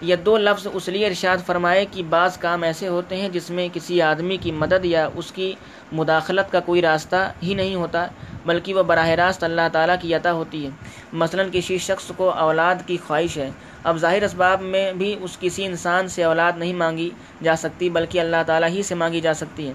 [0.00, 3.68] یہ دو لفظ اس لیے ارشاد فرمائے کہ بعض کام ایسے ہوتے ہیں جس میں
[3.72, 5.54] کسی آدمی کی مدد یا اس کی
[5.92, 8.06] مداخلت کا کوئی راستہ ہی نہیں ہوتا،
[8.46, 10.70] بلکہ وہ براہ راست اللہ تعالیٰ کی عطا ہوتی ہے۔
[11.12, 13.50] مثلا کسی شخص کو اولاد کی خواہش ہے،
[13.84, 17.10] اب ظاہر اسباب میں بھی اس کسی انسان سے اولاد نہیں مانگی
[17.42, 19.72] جا سکتی، بلکہ اللہ تعالیٰ ہی سے مانگی جا سکتی ہے۔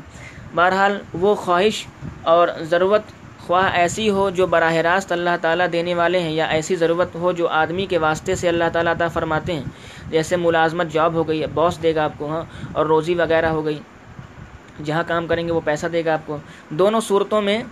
[0.55, 1.85] بہرحال وہ خواہش
[2.23, 3.01] اور ضرورت
[3.47, 7.31] خواہ ایسی ہو جو براہ راست اللہ تعالیٰ دینے والے ہیں یا ایسی ضرورت ہو
[7.31, 9.63] جو آدمی کے واسطے سے اللہ تعالیٰ عطا فرماتے ہیں۔
[10.09, 12.43] جیسے ملازمت جاب ہو گئی ہے باس دے گا آپ کو ہاں
[12.73, 13.79] اور روزی وغیرہ ہو گئی،
[14.83, 16.37] جہاں کام کریں گے وہ پیسہ دے گا آپ کو۔
[16.69, 17.63] دونوں صورتوں میں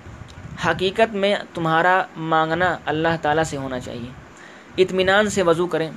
[0.66, 4.10] حقیقت میں تمہارا مانگنا اللہ تعالیٰ سے ہونا چاہیے۔
[4.78, 5.92] اطمینان سے وضو کریں۔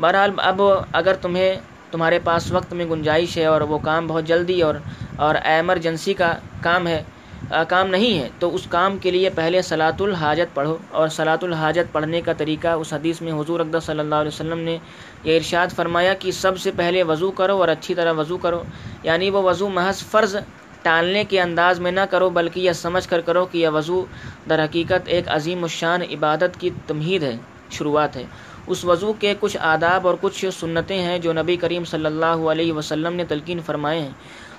[0.00, 1.54] بہرحال اب اگر تمہیں،
[1.90, 4.74] تمہارے پاس وقت میں گنجائش ہے اور وہ کام بہت جلدی اور
[5.16, 7.02] اور ایمرجنسی کا کام ہے
[7.48, 11.92] کام نہیں ہے، تو اس کام کے لیے پہلے صلاۃ الحاجت پڑھو۔ اور صلاۃ الحاجت
[11.92, 14.78] پڑھنے کا طریقہ اس حدیث میں حضور اقدس صلی اللہ علیہ وسلم نے
[15.24, 18.62] یہ ارشاد فرمایا کہ سب سے پہلے وضو کرو اور اچھی طرح وضو کرو۔
[19.02, 20.36] یعنی وہ وضو محض فرض
[20.82, 24.04] ٹالنے کے انداز میں نہ کرو، بلکہ یہ سمجھ کر کرو کہ یہ وضو
[24.48, 27.36] در حقیقت ایک عظیم الشان عبادت کی تمہید ہے،
[27.70, 28.24] شروعات ہے۔
[28.66, 32.72] اس وضو کے کچھ آداب اور کچھ سنتیں ہیں جو نبی کریم صلی اللہ علیہ
[32.72, 34.10] وسلم نے تلقین فرمائے ہیں۔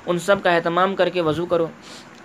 [0.06, 1.67] ان سب کا اہتمام کر کے وضو کرو۔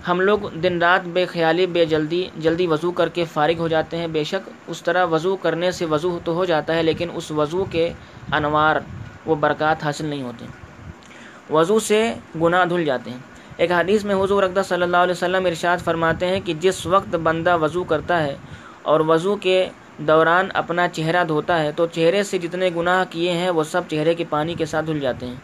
[0.06, 3.96] ہم لوگ دن رات بے خیالی، بے جلدی جلدی وضو کر کے فارغ ہو جاتے
[3.96, 7.30] ہیں۔ بے شک اس طرح وضو کرنے سے وضو تو ہو جاتا ہے، لیکن اس
[7.30, 7.92] وضو کے
[8.32, 8.76] انوار،
[9.26, 10.44] وہ برکات حاصل نہیں ہوتے۔
[11.50, 13.18] وضو سے گناہ دھل جاتے ہیں۔
[13.56, 17.14] ایک حدیث میں حضور اقدس صلی اللہ علیہ وسلم ارشاد فرماتے ہیں کہ جس وقت
[17.14, 18.36] بندہ وضو کرتا ہے
[18.82, 23.50] اور وضو کے دوران اپنا چہرہ دھوتا ہے، تو چہرے سے جتنے گناہ کیے ہیں،
[23.50, 25.34] وہ سب چہرے کے پانی کے ساتھ دھل جاتے ہیں۔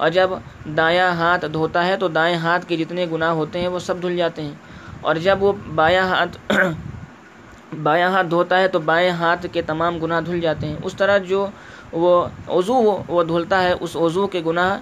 [0.00, 0.30] اور جب
[0.76, 4.16] دایاں ہاتھ دھوتا ہے تو دائیں ہاتھ کے جتنے گناہ ہوتے ہیں وہ سب دھل
[4.16, 4.54] جاتے ہیں۔
[5.00, 6.36] اور جب وہ بایاں ہاتھ
[7.82, 11.18] بایاں ہاتھ دھوتا ہے تو بائیں ہاتھ کے تمام گناہ دھل جاتے ہیں۔ اس طرح
[11.28, 11.46] جو
[11.92, 12.12] وہ
[12.48, 12.74] عضو
[13.08, 14.78] وہ دھلتا ہے، اس عضو کے گناہ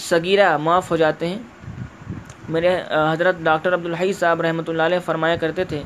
[0.00, 1.38] صغیرہ معاف ہو جاتے ہیں۔
[2.48, 2.76] میرے
[3.12, 5.82] حضرت ڈاکٹر عبدالحی صاحب رحمۃ اللہ علیہ فرمایا کرتے تھے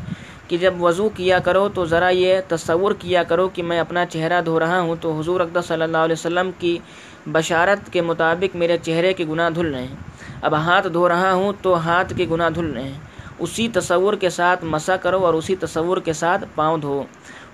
[0.49, 4.41] کہ جب وضو کیا کرو تو ذرا یہ تصور کیا کرو کہ میں اپنا چہرہ
[4.41, 6.79] دھو رہا ہوں۔ تو حضور اقدس صلی اللہ علیہ وسلم کی
[7.27, 9.97] بشارت کے مطابق میرے چہرے کے گناہ دھل رہے ہیں۔
[10.43, 12.99] اب ہاتھ دھو رہا ہوں تو ہاتھ کے گناہ دھل رہے ہیں۔
[13.39, 17.03] اسی تصور کے ساتھ مسا کرو اور اسی تصور کے ساتھ پاؤں دھو۔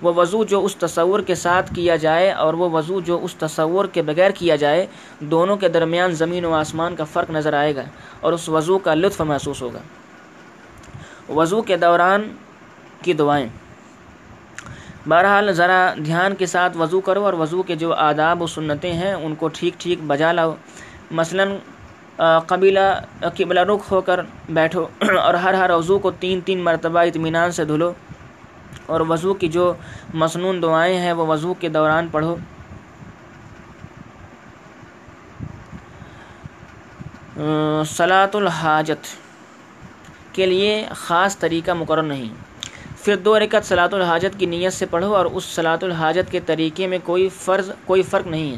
[0.02, 3.84] وہ وضو جو اس تصور کے ساتھ کیا جائے اور وہ وضو جو اس تصور
[3.84, 4.86] کے بغیر کیا جائے،
[5.20, 7.82] دونوں کے درمیان زمین و آسمان کا فرق نظر آئے گا
[8.20, 9.80] اور اس وضو کا لطف محسوس ہوگا۔
[11.32, 12.22] وضو کے دوران
[13.02, 13.48] کی دعائیں۔
[15.08, 19.12] بہرحال ذرا دھیان کے ساتھ وضو کرو اور وضو کے جو آداب و سنتیں ہیں،
[19.12, 20.54] ان کو ٹھیک ٹھیک بجا لاؤ۔
[21.10, 21.44] مثلا
[22.46, 22.80] قبیلہ
[23.36, 24.20] قبلہ رخ ہو کر
[24.54, 24.86] بیٹھو
[25.18, 27.92] اور ہر ہر وضو کو تین تین مرتبہ اطمینان سے دھلو
[28.86, 29.72] اور وضو کی جو
[30.14, 32.36] مصنون دعائیں ہیں، وہ وضو کے دوران پڑھو۔
[37.88, 39.06] صلاۃ الحاجت
[40.34, 42.41] کے لیے خاص طریقہ مقرر نہیں۔
[43.02, 46.86] پھر دو رکعت صلاۃ الحاجت کی نیت سے پڑھو اور اس صلاۃ الحاجت کے طریقے
[46.86, 48.56] میں کوئی فرض، کوئی فرق نہیں ہے۔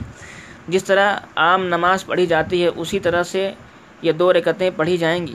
[0.69, 3.51] جس طرح عام نماز پڑھی جاتی ہے، اسی طرح سے
[4.03, 5.35] یہ دو رکعتیں پڑھی جائیں گی۔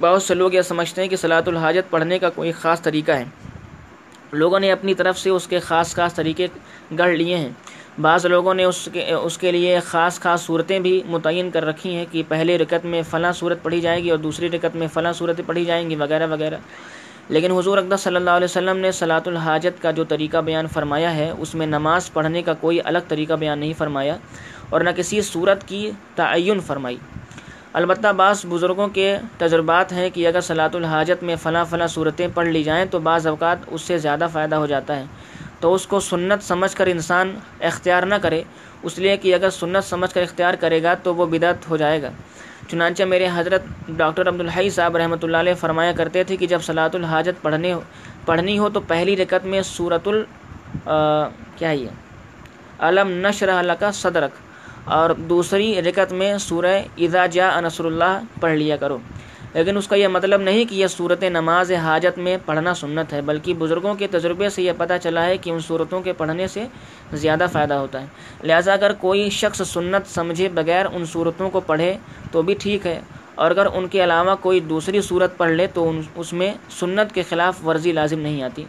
[0.00, 3.24] بہت سے لوگ یہ سمجھتے ہیں کہ صلاۃ الحاجت پڑھنے کا کوئی خاص طریقہ ہے۔
[4.32, 6.46] لوگوں نے اپنی طرف سے اس کے خاص خاص طریقے
[6.98, 7.50] گڑھ لیے ہیں۔
[8.00, 11.94] بعض لوگوں نے اس کے اس کے لیے خاص خاص صورتیں بھی متعین کر رکھی
[11.96, 15.12] ہیں کہ پہلے رکت میں فلاں صورت پڑھی جائے گی اور دوسری رکت میں فلاں
[15.12, 16.56] صورتیں پڑھی جائیں گی، وغیرہ وغیرہ۔
[17.30, 21.14] لیکن حضور اقدس صلی اللہ علیہ وسلم نے صلاۃ الحاجت کا جو طریقہ بیان فرمایا
[21.16, 24.16] ہے، اس میں نماز پڑھنے کا کوئی الگ طریقہ بیان نہیں فرمایا
[24.70, 26.96] اور نہ کسی صورت کی تعین فرمائی۔
[27.72, 32.48] البتہ بعض بزرگوں کے تجربات ہیں کہ اگر صلاۃ الحاجت میں فلاں فلاں صورتیں پڑھ
[32.48, 35.04] لی جائیں تو بعض اوقات اس سے زیادہ فائدہ ہو جاتا ہے۔
[35.60, 38.42] تو اس کو سنت سمجھ کر انسان اختیار نہ کرے،
[38.82, 42.02] اس لیے کہ اگر سنت سمجھ کر اختیار کرے گا تو وہ بدعت ہو جائے
[42.02, 42.10] گا۔
[42.70, 43.62] چنانچہ میرے حضرت
[43.96, 47.74] ڈاکٹر عبدالحی صاحب رحمۃ اللہ علیہ فرمایا کرتے تھے کہ جب صلاۃ الحاجت پڑھنے
[48.26, 50.22] پڑھنی ہو تو پہلی رکت میں صورت ال
[51.58, 51.88] کیا یہ؟
[52.80, 54.38] علم نشر اللہ کا صدرک
[54.96, 58.98] اور دوسری رکت میں سورہ اذا جا نصر اللہ پڑھ لیا کرو۔
[59.54, 63.20] لیکن اس کا یہ مطلب نہیں کہ یہ صورت نماز حاجت میں پڑھنا سنت ہے،
[63.22, 66.66] بلکہ بزرگوں کے تجربے سے یہ پتہ چلا ہے کہ ان صورتوں کے پڑھنے سے
[67.12, 68.06] زیادہ فائدہ ہوتا ہے۔
[68.44, 71.96] لہٰذا اگر کوئی شخص سنت سمجھے بغیر ان صورتوں کو پڑھے
[72.32, 73.00] تو بھی ٹھیک ہے،
[73.34, 77.22] اور اگر ان کے علاوہ کوئی دوسری صورت پڑھ لے تو اس میں سنت کے
[77.28, 78.64] خلاف ورزی لازم نہیں آتی۔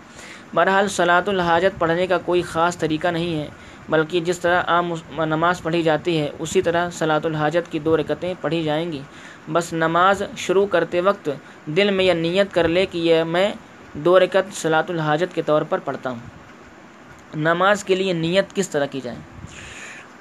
[0.53, 3.47] بہرحال صلاۃ الحاجت پڑھنے کا کوئی خاص طریقہ نہیں ہے،
[3.89, 4.93] بلکہ جس طرح عام
[5.25, 9.01] نماز پڑھی جاتی ہے، اسی طرح صلاۃ الحاجت کی دو رکتیں پڑھی جائیں گی۔
[9.49, 11.29] بس نماز شروع کرتے وقت
[11.65, 13.53] دل میں یہ نیت کر لے کہ یہ میں
[13.93, 16.19] دو رکت صلاۃ الحاجت کے طور پر پڑھتا ہوں۔
[17.35, 19.17] نماز کے لیے نیت کس طرح کی جائے؟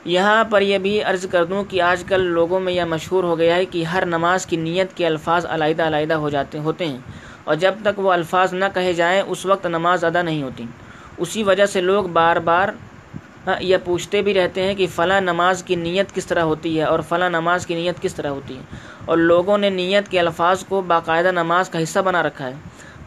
[0.04, 3.38] یہاں پر یہ بھی عرض کر دوں کہ آج کل لوگوں میں یہ مشہور ہو
[3.38, 6.98] گیا ہے کہ ہر نماز کی نیت کے الفاظ علیحدہ علیحدہ ہو جاتے ہوتے ہیں
[7.44, 10.64] اور جب تک وہ الفاظ نہ کہے جائیں، اس وقت نماز ادا نہیں ہوتی۔
[11.18, 12.68] اسی وجہ سے لوگ بار بار
[13.46, 16.84] ہاں، یہ پوچھتے بھی رہتے ہیں کہ فلاں نماز کی نیت کس طرح ہوتی ہے
[16.84, 18.62] اور فلاں نماز کی نیت کس طرح ہوتی ہے۔
[19.04, 22.52] اور لوگوں نے نیت کے الفاظ کو باقاعدہ نماز کا حصہ بنا رکھا ہے۔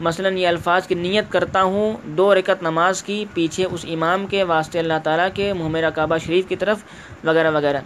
[0.00, 4.44] مثلا یہ الفاظ کی نیت کرتا ہوں دو رکت نماز کی، پیچھے اس امام کے
[4.44, 6.78] واسطے اللہ تعالیٰ کے محمرہ کعبہ شریف کی طرف،
[7.24, 7.80] وغیرہ وغیرہ۔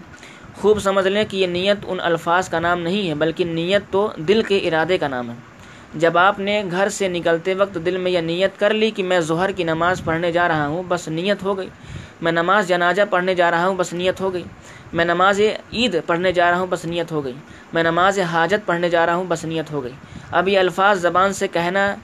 [0.61, 4.11] خوب سمجھ لیں کہ یہ نیت ان الفاظ کا نام نہیں ہے، بلکہ نیت تو
[4.17, 5.35] دل کے ارادے کا نام ہے۔
[5.95, 9.21] جب آپ نے گھر سے نکلتے وقت دل میں یہ نیت کر لی کہ میں
[9.21, 11.69] ظہر کی نماز پڑھنے جا رہا ہوں، بس نیت ہو گئی۔
[12.21, 14.45] میں نماز جنازہ پڑھنے جا رہا ہوں، بس نیت ہو گئی۔
[14.93, 15.41] میں نماز
[15.73, 17.33] عید پڑھنے جا رہا ہوں، بس نیت ہو گئی۔
[17.73, 19.93] میں نماز حاجت پڑھنے جا رہا ہوں، بس نیت ہو گئی۔
[20.31, 21.95] اب یہ الفاظ زبان سے کہنا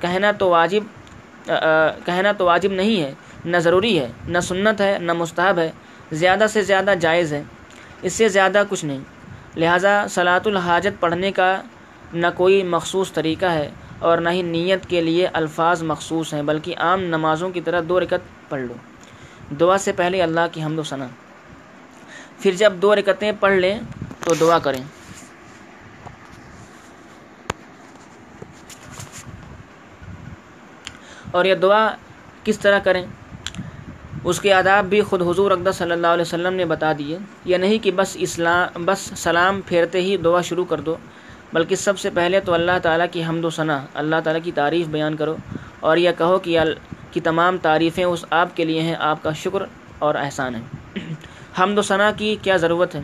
[0.00, 0.82] کہنا تو واجب
[2.06, 3.12] کہنا تو واجب نہیں ہے۔
[3.44, 5.70] نہ ضروری ہے، نہ سنت ہے، نہ مستحب ہے۔
[6.12, 7.42] زیادہ سے زیادہ جائز ہے۔
[8.02, 9.00] اس سے زیادہ کچھ نہیں۔
[9.56, 11.50] لہٰذا صلاۃ الحاجت پڑھنے کا
[12.12, 13.68] نہ کوئی مخصوص طریقہ ہے
[13.98, 18.00] اور نہ ہی نیت کے لیے الفاظ مخصوص ہیں، بلکہ عام نمازوں کی طرح دو
[18.00, 18.74] رکت پڑھ لو۔
[19.60, 21.06] دعا سے پہلے اللہ کی حمد و ثنا
[22.38, 23.80] پھر جب دو رکتیں پڑھ لیں
[24.24, 24.82] تو دعا کریں۔
[31.30, 31.96] اور یہ دعا
[32.44, 33.06] کس طرح کریں؟
[34.24, 37.56] اس کے آداب بھی خود حضور اقدس صلی اللہ علیہ وسلم نے بتا دیے۔ یہ
[37.56, 40.96] نہیں کہ بس اسلام، بس سلام پھیرتے ہی دعا شروع کر دو،
[41.52, 44.86] بلکہ سب سے پہلے تو اللہ تعالیٰ کی حمد و ثنا اللہ تعالیٰ کی تعریف
[44.86, 45.36] بیان کرو۔
[45.80, 46.58] اور یہ کہو کہ
[47.12, 49.62] کی تمام تعریفیں اس آپ کے لیے ہیں، آپ کا شکر
[49.98, 50.60] اور احسان ہے۔
[51.58, 53.00] حمد و ثنا کی کیا ضرورت ہے؟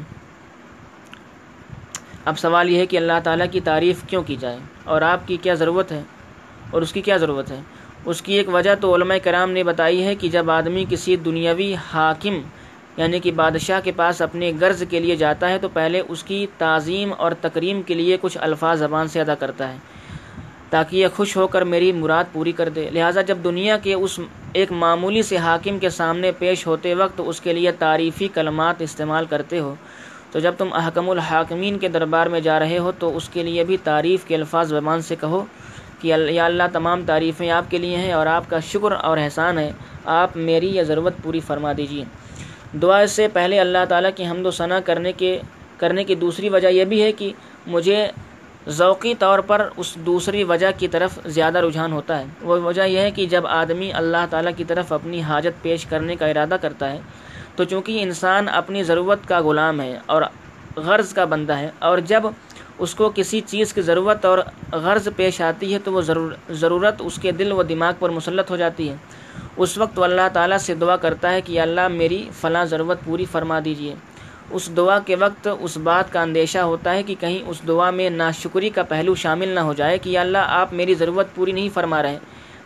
[2.25, 5.37] اب سوال یہ ہے کہ اللہ تعالیٰ کی تعریف کیوں کی جائے؟ اور آپ کی
[5.37, 6.03] کیا ضرورت ہے؟
[6.71, 7.61] اور اس کی کیا ضرورت ہے؟
[8.05, 11.75] اس کی ایک وجہ تو علماء کرام نے بتائی ہے کہ جب آدمی کسی دنیاوی
[11.75, 12.41] حاکم
[12.97, 16.47] یعنی کہ بادشاہ کے پاس اپنے غرض کے لیے جاتا ہے، تو پہلے اس کی
[16.59, 19.79] تعظیم اور تکریم کے لیے کچھ الفاظ زبان سے ادا کرتا ہے۔
[20.71, 24.21] تاکہ یہ خوش ہو کر میری مراد پوری کر دے۔ لہٰذا جب دنیا کے اس
[24.53, 29.25] ایک معمولی سے حاکم کے سامنے پیش ہوتے وقت اس کے لیے تعریفی کلمات استعمال
[29.31, 29.75] کرتے ہو۔
[30.33, 33.65] تو جب تم احکم الحاکمین کے دربار میں جا رہے ہو تو اس کے لیے
[33.65, 35.45] بھی تعریف کے الفاظ زبان سے کہو
[36.01, 39.59] کہ یا اللہ تمام تعریفیں آپ کے لیے ہیں اور آپ کا شکر اور احسان
[39.59, 39.73] ہے۔
[40.05, 42.05] آپ میری یہ ضرورت پوری فرما دیجیے
[42.83, 45.39] دعا سے پہلے اللہ تعالیٰ کی حمد و ثناء کرنے کے
[45.77, 47.33] کرنے کی دوسری وجہ یہ بھی ہے کہ
[47.67, 48.07] مجھے
[48.69, 52.99] ذوقی طور پر اس دوسری وجہ کی طرف زیادہ رجحان ہوتا ہے۔ وہ وجہ یہ
[52.99, 56.91] ہے کہ جب آدمی اللہ تعالیٰ کی طرف اپنی حاجت پیش کرنے کا ارادہ کرتا
[56.93, 57.01] ہے،
[57.57, 60.23] تو چونکہ انسان اپنی ضرورت کا غلام ہے اور
[60.77, 62.27] غرض کا بندہ ہے، اور جب
[62.79, 64.39] اس کو کسی چیز کی ضرورت اور
[64.73, 66.03] غرض پیش آتی ہے، تو وہ
[66.51, 68.97] ضرورت اس کے دل و دماغ پر مسلط ہو جاتی ہے۔
[69.57, 73.25] اس وقت وہ اللہ تعالیٰ سے دعا کرتا ہے کہ اللہ میری فلاں ضرورت پوری
[73.33, 73.95] فرما دیجیے
[74.51, 78.11] اس دعا کے وقت اس بات کا اندیشہ ہوتا ہے کہ کہیں اس دعا میں
[78.11, 82.03] ناشکری کا پہلو شامل نہ ہو جائے کہ اللہ آپ میری ضرورت پوری نہیں فرما
[82.03, 82.19] رہے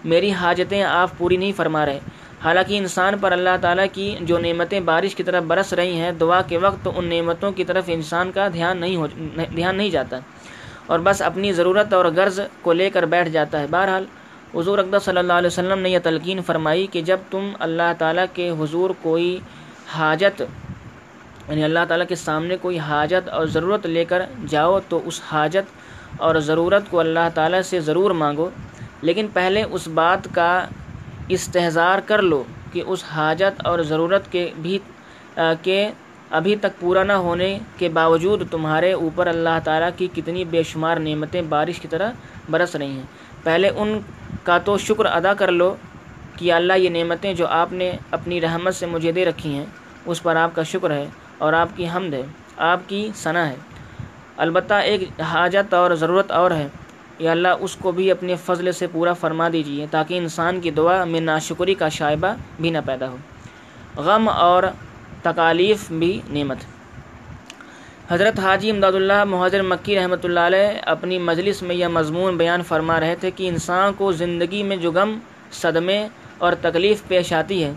[0.04, 1.98] میری حاجتیں آپ پوری نہیں فرما رہے
[2.44, 6.42] حالانکہ انسان پر اللہ تعالیٰ کی جو نعمتیں بارش کی طرف برس رہی ہیں، دعا
[6.42, 9.06] کے وقت ان نعمتوں کی طرف انسان کا دھیان نہیں ہو،
[9.54, 10.18] دھیان نہیں جاتا۔
[10.86, 14.04] اور بس اپنی ضرورت اور غرض کو لے کر بیٹھ جاتا ہے۔ بہرحال،
[14.54, 18.24] حضور اقدہ صلی اللہ علیہ وسلم نے یہ تلقین فرمائی کہ جب تم اللہ تعالیٰ
[18.34, 19.38] کے حضور کوئی
[19.94, 20.42] حاجت
[21.48, 26.20] یعنی اللہ تعالیٰ کے سامنے کوئی حاجت اور ضرورت لے کر جاؤ تو اس حاجت
[26.22, 28.48] اور ضرورت کو اللہ تعالیٰ سے ضرور مانگو،
[29.02, 30.52] لیکن پہلے اس بات کا
[31.28, 34.78] استحظار کر لو کہ اس حاجت اور ضرورت کے بھی
[35.62, 35.88] کہ
[36.30, 40.96] ابھی تک پورا نہ ہونے کے باوجود تمہارے اوپر اللہ تعالیٰ کی کتنی بے شمار
[40.96, 42.12] نعمتیں بارش کی طرح
[42.50, 43.02] برس رہی ہیں۔
[43.42, 43.98] پہلے ان
[44.44, 45.74] کا تو شکر ادا کر لو
[46.36, 49.64] کہ اللہ یہ نعمتیں جو آپ نے اپنی رحمت سے مجھے دے رکھی ہیں،
[50.06, 51.04] اس پر آپ کا شکر ہے۔
[51.42, 52.22] اور آپ کی حمد ہے۔
[52.56, 53.54] آپ کی ثنا ہے۔
[54.36, 56.68] البتہ ایک حاجت اور ضرورت اور ہے۔
[57.18, 61.04] یا اللہ اس کو بھی اپنے فضل سے پورا فرما دیجیے تاکہ انسان کی دعا
[61.04, 63.16] میں ناشکری کا شائبہ بھی نہ پیدا ہو۔
[63.96, 64.62] غم اور
[65.22, 66.56] تکالیف بھی نعمت۔
[68.08, 72.62] حضرت حاجی امداد اللہ مہاجر مکی رحمۃ اللہ علیہ اپنی مجلس میں یہ مضمون بیان
[72.62, 75.18] فرما رہے تھے کہ انسان کو زندگی میں جو غم،
[75.52, 77.72] صدمے اور تکلیف پیش آتی ہے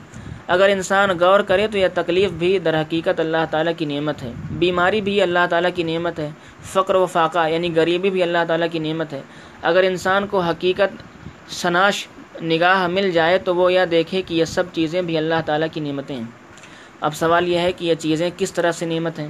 [0.47, 4.31] اگر انسان غور کرے تو یہ تکلیف بھی در حقیقت اللہ تعالیٰ کی نعمت ہے۔
[4.51, 6.29] بیماری بھی اللہ تعالیٰ کی نعمت ہے۔
[6.63, 9.21] فقر و فاقہ یعنی غریبی بھی اللہ تعالیٰ کی نعمت ہے۔
[9.61, 11.03] اگر انسان کو حقیقت
[11.49, 12.07] شناش
[12.41, 15.79] نگاہ مل جائے تو وہ یہ دیکھے کہ یہ سب چیزیں بھی اللہ تعالیٰ کی
[15.79, 16.23] نعمتیں ہیں۔
[17.01, 19.27] اب سوال یہ ہے کہ یہ چیزیں کس طرح سے نعمت ہیں؟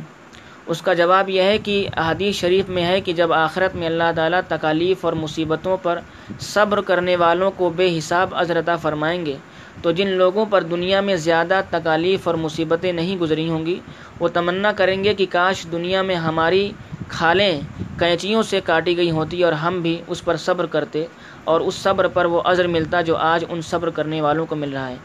[0.66, 4.12] اس کا جواب یہ ہے کہ احادیث شریف میں ہے کہ جب آخرت میں اللہ
[4.16, 6.00] تعالیٰ تکالیف اور مصیبتوں پر
[6.40, 9.38] صبر کرنے والوں کو بے حساب اجرتا فرمائیں گے
[9.82, 13.80] تو جن لوگوں پر دنیا میں زیادہ تکالیف اور مصیبتیں نہیں گزری ہوں گی،
[14.20, 16.70] وہ تمنا کریں گے کہ کاش دنیا میں ہماری
[17.08, 17.60] کھالیں
[18.00, 21.06] کینچیوں سے کاٹی گئی ہوتی اور ہم بھی اس پر صبر کرتے
[21.44, 24.74] اور اس صبر پر وہ عذر ملتا جو آج ان صبر کرنے والوں کو مل
[24.74, 24.96] رہا ہے۔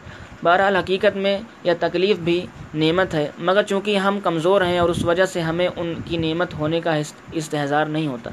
[0.43, 2.39] بہرحال حقیقت میں یہ تکلیف بھی
[2.73, 6.53] نعمت ہے، مگر چونکہ ہم کمزور ہیں اور اس وجہ سے ہمیں ان کی نعمت
[6.53, 6.95] ہونے کا
[7.31, 8.29] استحظار نہیں ہوتا۔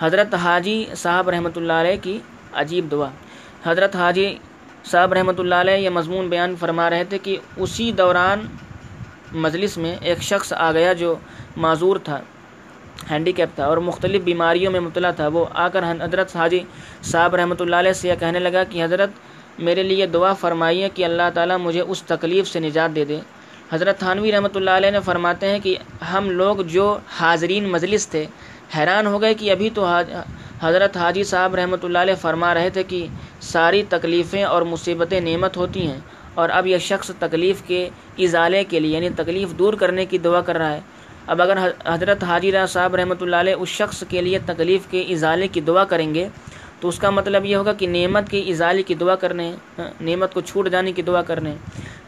[0.00, 2.18] حضرت حاجی صاحب رحمۃ اللہ علیہ کی
[2.52, 3.08] عجیب دعا۔
[3.64, 4.34] حضرت حاجی
[4.90, 8.46] صاحب رحمۃ اللہ علیہ یہ مضمون بیان فرما رہے تھے کہ اسی دوران
[9.44, 11.14] مجلس میں ایک شخص آ گیا جو
[11.56, 12.20] معذور تھا
[13.10, 16.60] ہینڈی کیپ تھا اور مختلف بیماریوں میں مبتلا تھا۔ وہ آ کر حضرت حاجی
[17.10, 19.10] صاحب رحمۃ اللہ علیہ سے یہ کہنے لگا کہ حضرت،
[19.58, 23.18] میرے لیے دعا فرمائیے کہ اللہ تعالیٰ مجھے اس تکلیف سے نجات دے دے۔
[23.72, 25.76] حضرت تھانوی رحمۃ اللہ علیہ نے فرماتے ہیں کہ
[26.12, 26.86] ہم لوگ جو
[27.20, 28.24] حاضرین مجلس تھے
[28.76, 29.86] حیران ہو گئے کہ ابھی تو
[30.62, 33.06] حضرت حاجی صاحب رحمۃ اللہ علیہ فرما رہے تھے کہ
[33.42, 35.98] ساری تکلیفیں اور مصیبتیں نعمت ہوتی ہیں
[36.34, 40.40] اور اب یہ شخص تکلیف کے ازالے کے لیے یعنی تکلیف دور کرنے کی دعا
[40.40, 40.80] کر رہا ہے۔
[41.26, 45.48] اب اگر حضرت حاجی صاحب رحمۃ اللہ علیہ اس شخص کے لیے تکلیف کے ازالے
[45.48, 46.28] کی دعا کریں گے
[46.80, 50.40] تو اس کا مطلب یہ ہوگا کہ نعمت کی ازالی کی دعا کرنے، نعمت کو
[50.40, 51.54] چھوٹ جانے کی دعا کرنے۔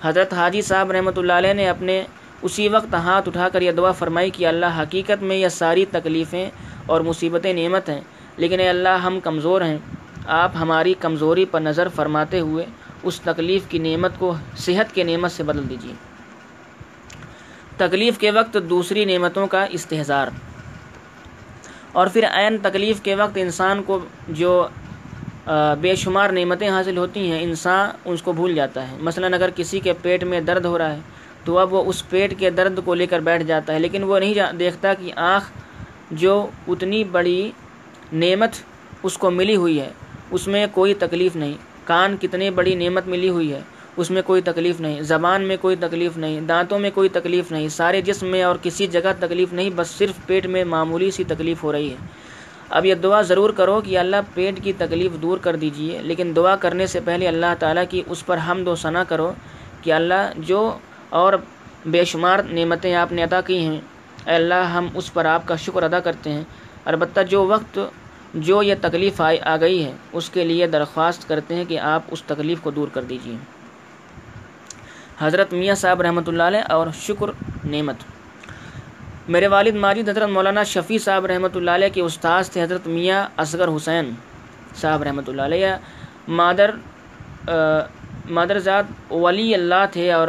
[0.03, 2.03] حضرت حاجی صاحب رحمۃ اللہ علیہ نے اپنے
[2.47, 6.51] اسی وقت ہاتھ اٹھا کر یہ دعا فرمائی کہ اللہ حقیقت میں یہ ساری تکلیفیں
[6.86, 8.01] اور مصیبتیں نعمت ہیں،
[8.36, 9.78] لیکن اے اللہ ہم کمزور ہیں۔
[10.40, 12.64] آپ ہماری کمزوری پر نظر فرماتے ہوئے
[13.03, 15.94] اس تکلیف کی نعمت کو، صحت کے نعمت سے بدل دیجیے
[17.76, 20.28] تکلیف کے وقت دوسری نعمتوں کا استحصار
[21.92, 23.99] اور پھر عین تکلیف کے وقت انسان کو
[24.30, 24.66] جو
[25.80, 29.80] بے شمار نعمتیں حاصل ہوتی ہیں، انسان اس کو بھول جاتا ہے۔ مثلا اگر کسی
[29.80, 31.01] کے پیٹ میں درد ہو رہا ہے
[31.47, 34.18] تو اب وہ اس پیٹ کے درد کو لے کر بیٹھ جاتا ہے، لیکن وہ
[34.18, 35.53] نہیں دیکھتا کہ آنکھ
[36.12, 36.34] جو
[36.68, 37.51] اتنی بڑی
[38.14, 38.57] نعمت
[39.03, 39.88] اس کو ملی ہوئی ہے،
[40.30, 43.61] اس میں کوئی تکلیف نہیں۔ کان کتنی بڑی نعمت ملی ہوئی ہے،
[43.97, 47.68] اس میں کوئی تکلیف نہیں۔ زبان میں کوئی تکلیف نہیں، دانتوں میں کوئی تکلیف نہیں،
[47.68, 51.62] سارے جسم میں اور کسی جگہ تکلیف نہیں، بس صرف پیٹ میں معمولی سی تکلیف
[51.64, 51.97] ہو رہی ہے۔
[52.68, 56.57] اب یہ دعا ضرور کرو کہ اللہ پیٹ کی تکلیف دور کر دیجیے، لیکن دعا
[56.57, 59.32] کرنے سے پہلے اللہ تعالیٰ کی اس پر حمد و ثنا کرو
[59.82, 60.61] کہ اللہ جو
[61.11, 61.32] اور
[61.86, 63.80] بے شمار نعمتیں آپ نے عطا کی ہیں۔
[64.26, 66.42] اے اللہ، ہم اس پر آپ کا شکر ادا کرتے ہیں۔
[66.84, 67.78] البتہ جو وقت،
[68.34, 72.02] جو یہ تکلیف آئی، آ گئی ہے، اس کے لیے درخواست کرتے ہیں کہ آپ
[72.11, 73.36] اس تکلیف کو دور کر دیجیے
[75.20, 77.30] حضرت میاں صاحب رحمۃ اللہ علیہ، اور شکر،
[77.64, 78.04] نعمت۔
[79.28, 83.26] میرے والد ماجد حضرت مولانا شفیع صاحب رحمۃ اللہ علیہ کے استاذ تھے حضرت میاں
[83.36, 84.11] اصغر حسین
[84.80, 85.74] صاحب رحمۃ اللہ علیہ۔
[86.28, 86.70] مادر
[88.28, 90.28] مادر ذات ولی اللہ تھے اور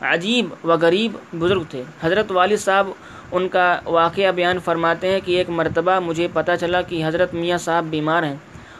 [0.00, 2.88] عجیب و غریب بزرگ تھے۔ حضرت والد صاحب
[3.32, 7.58] ان کا واقعہ بیان فرماتے ہیں کہ ایک مرتبہ مجھے پتہ چلا کہ حضرت میاں
[7.58, 8.36] صاحب بیمار ہیں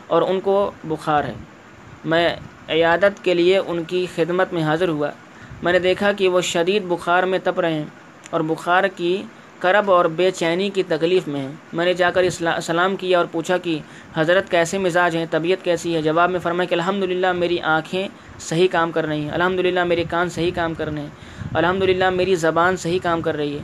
[0.06, 1.34] اور ان کو بخار ہے۔
[2.04, 2.36] میں
[2.68, 5.10] عیادت کے لیے ان کی خدمت میں حاضر ہوا۔
[5.62, 7.84] میں نے دیکھا کہ وہ شدید بخار میں تپ رہے ہیں
[8.30, 9.22] اور بخار کی
[9.60, 12.30] کرب اور بے چینی کی تکلیف میں ہیں میں نے جا کر
[12.62, 13.78] سلام کیا اور پوچھا کہ
[14.14, 18.08] حضرت کیسے مزاج ہیں، طبیعت کیسی ہے؟ جواب میں فرمایا کہ الحمدللہ میری آنکھیں
[18.38, 21.08] صحیح کام کر رہی ہیں۔ الحمدللہ میرے کان صحیح کام کر رہے ہیں۔
[21.54, 23.62] الحمدللہ میری زبان صحیح کام کر رہی ہے۔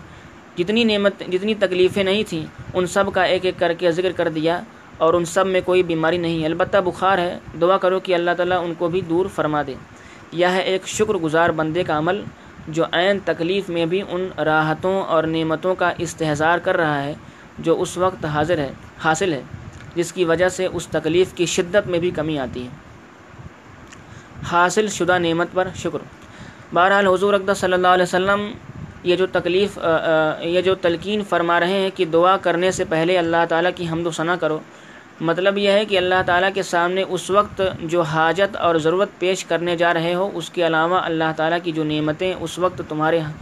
[0.56, 4.28] جتنی نعمت جتنی تکلیفیں نہیں تھیں، ان سب کا ایک ایک کر کے ذکر کر
[4.28, 4.60] دیا
[4.98, 8.30] اور ان سب میں کوئی بیماری نہیں ہے۔ البتہ بخار ہے۔ دعا کرو کہ اللہ
[8.36, 9.74] تعالیٰ ان کو بھی دور فرما دے۔
[10.32, 12.22] یہ ہے ایک شکر گزار بندے کا عمل۔
[12.68, 17.14] جو عین تکلیف میں بھی ان راحتوں اور نعمتوں کا استحصار کر رہا ہے،
[17.58, 18.70] جو اس وقت حاضر ہے،
[19.04, 19.40] حاصل ہے،
[19.94, 22.68] جس کی وجہ سے اس تکلیف کی شدت میں بھی کمی آتی ہے۔
[24.50, 25.98] حاصل شدہ نعمت پر شکر۔
[26.72, 28.50] بہرحال حضور اقدہ صلی اللہ علیہ وسلم
[29.04, 29.78] یہ جو تکلیف
[30.42, 34.06] یہ جو تلقین فرما رہے ہیں کہ دعا کرنے سے پہلے اللہ تعالیٰ کی حمد
[34.06, 34.58] و ثنا کرو
[35.20, 39.44] مطلب یہ ہے کہ اللہ تعالیٰ کے سامنے اس وقت جو حاجت اور ضرورت پیش
[39.44, 43.18] کرنے جا رہے ہو، اس کے علاوہ اللہ تعالیٰ کی جو نعمتیں اس وقت تمہارے
[43.18, 43.32] ہاں،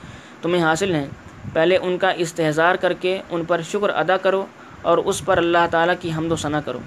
[0.43, 1.07] تمہیں حاصل ہیں۔
[1.53, 4.45] پہلے ان کا استحظار کر کے ان پر شکر ادا کرو
[4.83, 6.79] اور اس پر اللہ تعالیٰ کی حمد و ثنا کرو۔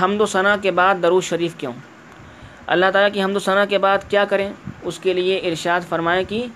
[0.00, 1.72] حمد و ثنا کے بعد درو شریف کیوں؟
[2.66, 4.52] اللہ تعالیٰ کی حمد و ثنا کے بعد کیا کریں؟
[4.82, 6.46] اس کے لیے ارشاد فرمائیں کہ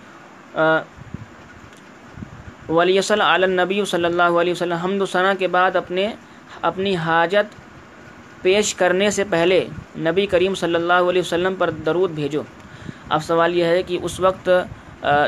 [2.68, 6.09] ولی صلی النبی صلی اللہ علیہ وسلم، حمد و ثناء کے بعد اپنے
[6.63, 7.55] اپنی حاجت
[8.43, 9.65] پیش کرنے سے پہلے
[9.99, 12.43] نبی کریم صلی اللہ علیہ وسلم پر درود بھیجو۔
[13.09, 14.49] اب سوال یہ ہے کہ اس وقت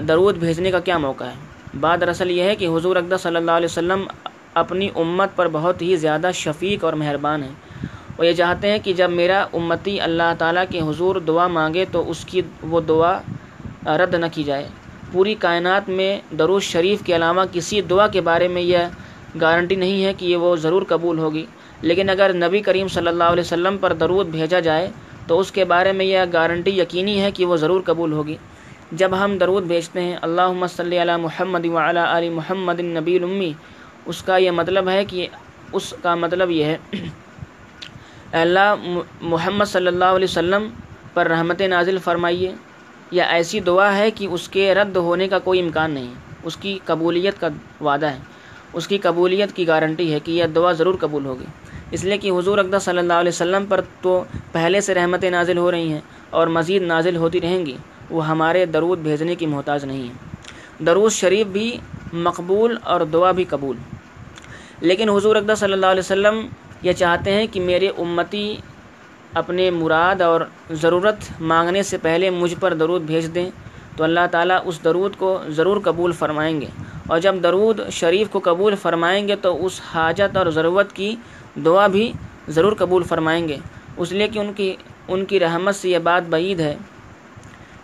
[0.09, 3.51] درود بھیجنے کا کیا موقع ہے؟ بعد دراصل یہ ہے کہ حضور اقدہ صلی اللہ
[3.51, 4.07] علیہ وسلم
[4.55, 7.53] اپنی امت پر بہت ہی زیادہ شفیق اور مہربان ہیں۔
[8.19, 12.11] وہ یہ چاہتے ہیں کہ جب میرا امتی اللہ تعالیٰ کے حضور دعا مانگے تو
[12.11, 13.19] اس کی وہ دعا
[13.99, 14.67] رد نہ کی جائے۔
[15.13, 18.79] پوری کائنات میں دروز شریف کے علاوہ کسی دعا کے بارے میں یہ
[19.41, 21.47] گارنٹی نہیں ہے کہ یہ وہ ضرور قبول ہوگی۔
[21.83, 24.91] لیکن اگر نبی کریم صلی اللہ علیہ وسلم پر درود بھیجا جائے،
[25.27, 28.37] تو اس کے بارے میں یہ گارنٹی یقینی ہے کہ وہ ضرور قبول ہوگی۔
[28.93, 33.53] جب ہم درود بھیجتے ہیں اللہ صلی علی محمد وعلی علی محمد نبی الامی،
[34.07, 35.27] اس کا یہ مطلب ہے کہ
[35.73, 36.77] اس کا مطلب یہ ہے،
[38.33, 38.75] اللہ
[39.21, 40.69] محمد صلی اللہ علیہ وسلم
[41.15, 42.53] پر رحمت نازل فرمائیے،
[43.11, 46.15] یا ایسی دعا ہے کہ اس کے رد ہونے کا کوئی امکان نہیں۔
[46.45, 47.49] اس کی قبولیت کا
[47.81, 48.19] وعدہ ہے۔
[48.73, 51.45] اس کی قبولیت کی گارنٹی ہے کہ یہ دعا ضرور قبول ہوگی۔
[51.91, 55.59] اس لیے کہ حضور اقدہ صلی اللہ علیہ وسلم پر تو پہلے سے رحمتیں نازل
[55.59, 56.01] ہو رہی ہیں
[56.31, 57.77] اور مزید نازل ہوتی رہیں گی،
[58.11, 61.79] وہ ہمارے درود بھیجنے کی محتاج نہیں ہیں۔ درود شریف بھی
[62.13, 63.77] مقبول اور دعا بھی قبول۔
[64.81, 66.47] لیکن حضور اقدہ صلی اللہ علیہ وسلم
[66.83, 68.57] یہ چاہتے ہیں کہ میرے امتی
[69.35, 70.41] اپنے مراد اور
[70.71, 73.51] ضرورت مانگنے سے پہلے مجھ پر درود بھیج دیں
[73.99, 76.67] تو اللہ تعالیٰ اس درود کو ضرور قبول فرمائیں گے۔
[77.07, 81.17] اور جب درود شریف کو قبول فرمائیں گے تو اس حاجت اور ضرورت کی
[81.65, 82.13] دعا بھی
[82.49, 83.57] ضرور قبول فرمائیں گے۔
[83.97, 84.77] اس لیے کہ ان کی
[85.09, 86.77] ان کی رحمت سے یہ بات بعید ہے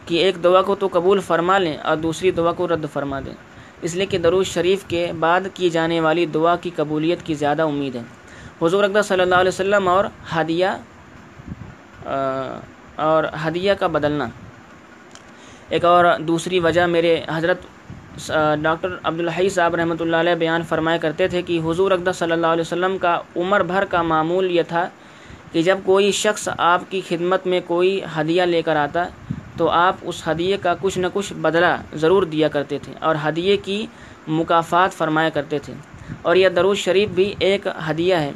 [0.06, 3.34] کہ ایک دعا کو تو قبول فرما لیں اور دوسری دعا کو رد فرما دیں۔
[3.82, 7.62] اس لیے کہ درود شریف کے بعد کی جانے والی دعا کی قبولیت کی زیادہ
[7.62, 8.02] امید ہے۔
[8.62, 10.04] حضور اقدہ صلی اللہ علیہ وسلم اور
[10.36, 10.66] ہدیہ
[12.96, 14.28] اور ہدیہ کا بدلنا۔
[15.68, 17.58] ایک اور دوسری وجہ میرے حضرت
[18.62, 22.46] ڈاکٹر عبدالحی صاحب رحمۃ اللہ علیہ بیان فرمایا کرتے تھے کہ حضور اقدہ صلی اللہ
[22.46, 24.88] علیہ وسلم کا عمر بھر کا معمول یہ تھا
[25.52, 29.04] کہ جب کوئی شخص آپ کی خدمت میں کوئی ہدیہ لے کر آتا
[29.56, 33.56] تو آپ اس ہدیے کا کچھ نہ کچھ بدلہ ضرور دیا کرتے تھے اور ہدیے
[33.56, 33.86] کی
[34.28, 35.74] مقافات فرمایا کرتے تھے۔
[36.22, 38.32] اور یہ دروز شریف بھی ایک ہدیہ ہے۔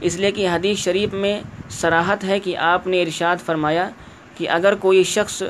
[0.00, 3.88] اس لیے کہ حدیث شریف میں سراحت ہے کہ آپ نے ارشاد فرمایا
[4.36, 5.42] کہ اگر کوئی شخص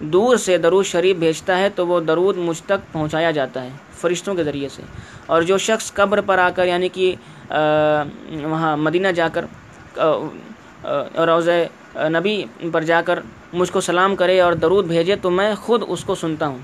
[0.00, 3.68] دور سے درود شریف بھیجتا ہے تو وہ درود مجھ تک پہنچایا جاتا ہے
[4.00, 4.82] فرشتوں کے ذریعے سے۔
[5.26, 7.14] اور جو شخص قبر پر آ کر یعنی کہ
[8.42, 9.44] وہاں مدینہ جا کر
[11.26, 11.48] روض
[11.96, 12.42] نبی
[12.72, 13.18] پر جا کر
[13.52, 16.58] مجھ کو سلام کرے اور درود بھیجے تو میں خود اس کو سنتا ہوں۔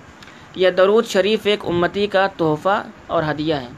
[0.54, 3.68] یہ درود شریف ایک امتی کا تحفہ اور ہدیہ ہے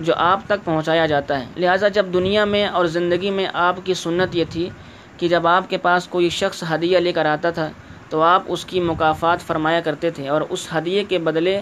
[0.00, 3.94] جو آپ تک پہنچایا جاتا ہے۔ لہٰذا جب دنیا میں اور زندگی میں آپ کی
[3.94, 4.68] سنت یہ تھی
[5.18, 7.68] کہ جب آپ کے پاس کوئی شخص ہدیہ لے کر آتا تھا
[8.08, 11.60] تو آپ اس کی مقافات فرمایا کرتے تھے اور اس ہدیے کے بدلے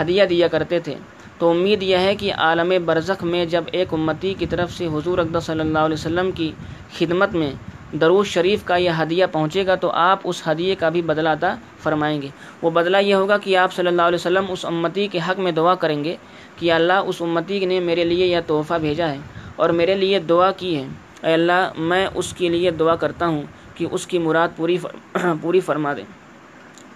[0.00, 0.94] ہدیہ دیا کرتے تھے۔
[1.38, 5.18] تو امید یہ ہے کہ عالم برزخ میں جب ایک امتی کی طرف سے حضور
[5.18, 6.52] اقدہ صلی اللہ علیہ وسلم کی
[6.98, 7.52] خدمت میں
[8.00, 11.54] دروز شریف کا یہ ہدیہ پہنچے گا، تو آپ اس ہدیے کا بھی بدلہ عطا
[11.82, 12.28] فرمائیں گے۔
[12.62, 15.52] وہ بدلہ یہ ہوگا کہ آپ صلی اللہ علیہ وسلم اس امتی کے حق میں
[15.52, 16.16] دعا کریں گے
[16.56, 19.18] کہ اللہ اس امتی نے میرے لیے یہ تحفہ بھیجا ہے
[19.56, 20.86] اور میرے لیے دعا کی ہے۔
[21.22, 23.42] اے اللہ، میں اس کے لیے دعا کرتا ہوں۔
[23.78, 24.78] کہ اس کی مراد پوری
[25.40, 26.02] پوری فرما دے۔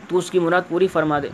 [0.08, 1.28] تو اس کی مراد پوری فرما دے۔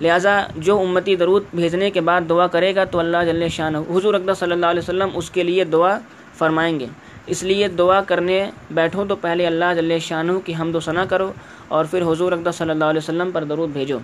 [0.00, 4.14] لہٰذا جو امتی درود بھیجنے کے بعد دعا کرے گا تو اللہ جل شان حضور
[4.14, 5.98] اقدہ صلی اللہ علیہ وسلم اس کے لیے دعا
[6.38, 6.86] فرمائیں گے۔
[7.26, 11.32] اس لیے دعا کرنے بیٹھو تو پہلے اللہ جل شاہ کی حمد و ثنا کرو
[11.68, 13.98] اور پھر حضور اقدہ صلی اللہ علیہ وسلم پر درود بھیجو۔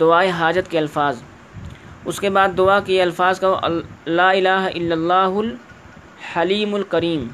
[0.00, 1.16] دعائے حاجت کے الفاظ۔
[2.04, 3.68] اس کے بعد دعا کے الفاظ کا
[4.06, 7.26] لا الہ الا اللہ الحلیم الکریم۔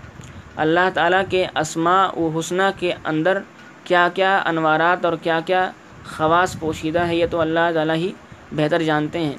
[0.57, 3.39] اللہ تعالیٰ کے اسماء و حسنہ کے اندر
[3.85, 5.71] کیا کیا انوارات اور کیا کیا
[6.17, 8.13] خواص پوشیدہ ہے یہ تو اللہ تعالیٰ ہی
[8.53, 9.35] بہتر جانتے ہیں۔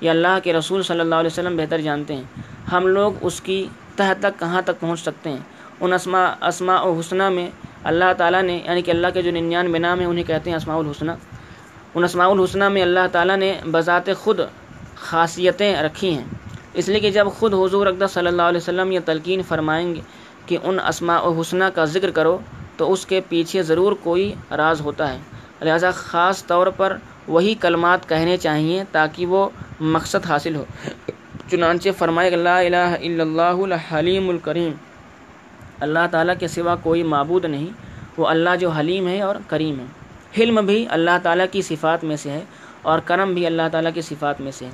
[0.00, 2.22] یہ اللہ کے رسول صلی اللہ علیہ وسلم بہتر جانتے ہیں۔
[2.72, 5.38] ہم لوگ اس کی تہ تک کہاں تک پہنچ سکتے ہیں؟
[5.80, 7.50] ان اسماء اسماء و حسنہ میں
[7.84, 10.76] اللہ تعالیٰ نے یعنی کہ اللہ کے جو ننانوے نام ہیں، انہیں کہتے ہیں اسماء
[10.76, 11.12] الحسنہ۔
[11.94, 14.40] ان اسماء الحسنہ میں اللہ تعالیٰ نے بذات خود
[14.96, 16.24] خاصیتیں رکھی ہیں۔
[16.74, 20.00] اس لیے کہ جب خود حضور اقدہ صلی اللہ علیہ وسلم یہ تلقین فرمائیں گے
[20.46, 22.38] کہ ان اسماء و حسنہ کا ذکر کرو
[22.76, 25.18] تو اس کے پیچھے ضرور کوئی راز ہوتا ہے۔
[25.62, 26.96] لہذا خاص طور پر
[27.28, 29.48] وہی کلمات کہنے چاہیے تاکہ وہ
[29.80, 30.64] مقصد حاصل ہو۔
[31.50, 34.72] چنانچہ فرمائے اللہ الہ الا اللہ الحلیم الکریم۔
[35.80, 37.66] اللہ تعالیٰ کے سوا کوئی معبود نہیں،
[38.16, 39.84] وہ اللہ جو حلیم ہے اور کریم ہے۔
[40.40, 42.40] حلم بھی اللہ تعالیٰ کی صفات میں سے ہے
[42.82, 44.70] اور کرم بھی اللہ تعالیٰ کی صفات میں سے ہے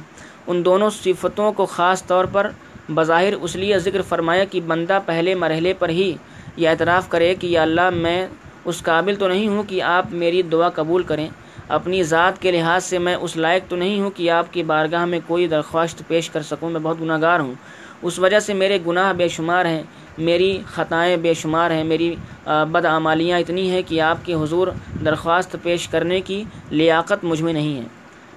[0.47, 2.51] ان دونوں صفتوں کو خاص طور پر
[2.95, 6.13] بظاہر اس لیے ذکر فرمایا کہ بندہ پہلے مرحلے پر ہی
[6.57, 8.27] یہ اعتراف کرے کہ یا اللہ میں
[8.65, 11.29] اس قابل تو نہیں ہوں کہ آپ میری دعا قبول کریں۔
[11.69, 15.05] اپنی ذات کے لحاظ سے میں اس لائق تو نہیں ہوں کہ آپ کی بارگاہ
[15.05, 17.55] میں کوئی درخواست پیش کر سکوں۔ میں بہت گناہ گار ہوں۔
[18.03, 19.83] اس وجہ سے میرے گناہ بے شمار ہیں۔
[20.19, 22.15] میری خطائیں بے شمار ہیں۔ میری
[22.47, 24.69] بدعمالیاں اتنی ہیں کہ آپ کے حضور
[25.05, 27.87] درخواست پیش کرنے کی لیاقت مجھ میں نہیں ہے۔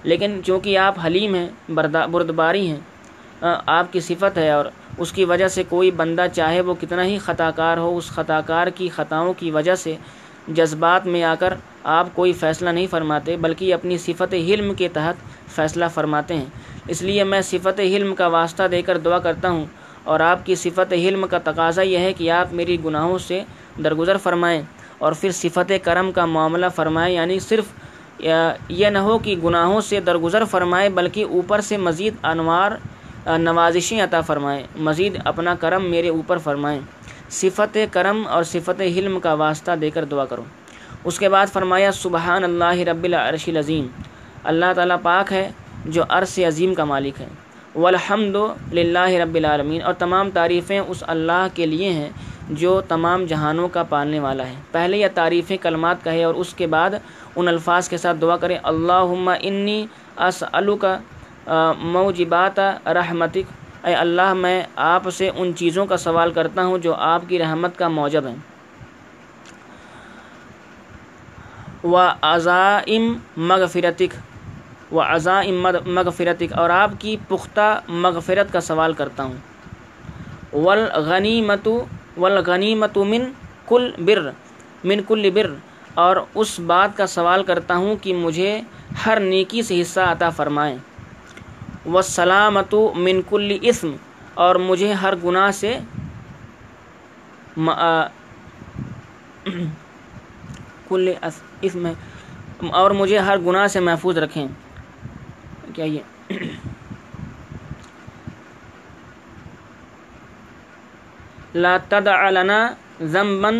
[0.02, 1.48] لیکن چونکہ آپ حلیم ہیں
[2.10, 2.80] بردباری ہیں
[3.42, 4.66] ہاں، آپ کی صفت ہے اور
[4.98, 8.40] اس کی وجہ سے کوئی بندہ چاہے وہ کتنا ہی خطا کار ہو، اس خطا
[8.46, 9.96] کار کی خطاؤں کی وجہ سے
[10.48, 15.14] جذبات میں آ کر آپ کوئی فیصلہ نہیں فرماتے، بلکہ اپنی صفت حلم کے تحت
[15.54, 16.44] فیصلہ فرماتے ہیں۔
[16.88, 19.64] اس لیے میں صفت حلم کا واسطہ دے کر دعا کرتا ہوں
[20.04, 23.40] اور آپ کی صفت حلم کا تقاضا یہ ہے کہ آپ میری گناہوں سے
[23.84, 24.60] درگزر فرمائیں
[24.98, 27.72] اور پھر صفت کرم کا معاملہ فرمائیں یعنی صرف
[28.20, 32.72] یہ نہ ہو کہ گناہوں سے درگزر فرمائے بلکہ اوپر سے مزید انوار
[33.26, 36.80] نوازشیں عطا فرمائیں۔ مزید اپنا کرم میرے اوپر فرمائیں۔
[37.30, 40.42] صفت کرم اور صفت حلم کا واسطہ دے کر دعا کرو
[41.04, 43.86] اس کے بعد فرمایا، سبحان اللہ رب العرش العظیم۔
[44.44, 45.50] اللہ تعالیٰ پاک ہے
[45.84, 47.26] جو عرش عظیم کا مالک ہے۔
[47.74, 48.36] والحمد
[48.72, 52.10] للہ رب العالمین۔ اور تمام تعریفیں اس اللہ کے لیے ہیں
[52.50, 56.66] جو تمام جہانوں کا پالنے والا ہے۔ پہلے یہ تعریفیں کلمات کہے اور اس کے
[56.66, 56.90] بعد
[57.36, 60.98] ان الفاظ کے ساتھ دعا کریں۔ اللہ انی اسلو کا
[61.78, 67.22] موجبات رحمتک۔ اے اللہ، میں آپ سے ان چیزوں کا سوال کرتا ہوں جو آپ
[67.28, 68.36] کی رحمت کا موجب ہیں۔
[71.84, 74.14] و عزائم مغفرتک۔
[74.94, 79.36] و عزائم مغفرتک۔ اور آپ کی پختہ مغفرت کا سوال کرتا ہوں۔
[80.52, 81.68] والغنیمت
[82.16, 83.24] والغنیمت من
[83.66, 84.30] کل بر۔
[84.84, 85.46] من کل بر۔
[85.94, 88.60] اور اس بات کا سوال کرتا ہوں کہ مجھے
[89.06, 90.76] ہر نیکی سے حصہ عطا فرمائیں۔
[91.94, 93.94] و سلامت من کل اسم
[94.34, 95.78] اور مجھے ہر گناہ سے
[100.88, 101.12] کل
[101.62, 101.86] اسم
[102.70, 104.46] اور مجھے ہر گناہ سے محفوظ رکھیں۔
[105.74, 106.32] کیا یہ
[111.54, 112.58] لا تدع لنا
[113.12, 113.50] ذنبا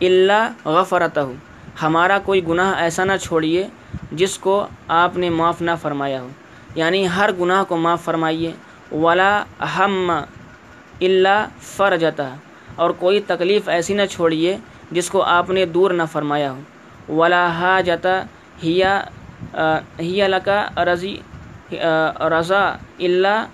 [0.00, 1.20] الا غفرتہ
[1.82, 3.66] ہمارا کوئی گناہ ایسا نہ چھوڑیے
[4.12, 6.28] جس کو آپ نے معاف نہ فرمایا ہو۔
[6.74, 8.52] یعنی ہر گناہ کو معاف فرمائیے،
[8.92, 9.32] ولا
[9.76, 11.46] ہم اللہ
[11.76, 12.28] فرجتا،
[12.76, 14.56] اور کوئی تکلیف ایسی نہ چھوڑیے
[14.90, 16.60] جس کو آپ نے دور نہ فرمایا ہو۔
[17.16, 18.22] ولا حاجتا،
[18.62, 19.00] ہیا
[19.98, 21.16] ہیا لکا رضی
[22.30, 22.64] رضا
[22.98, 23.44] اللہ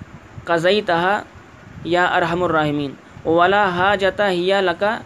[0.44, 1.18] قزئی تہا
[1.84, 2.92] یا ارحم الرحمین
[3.26, 4.96] ولا حاجتا، ہیا لکا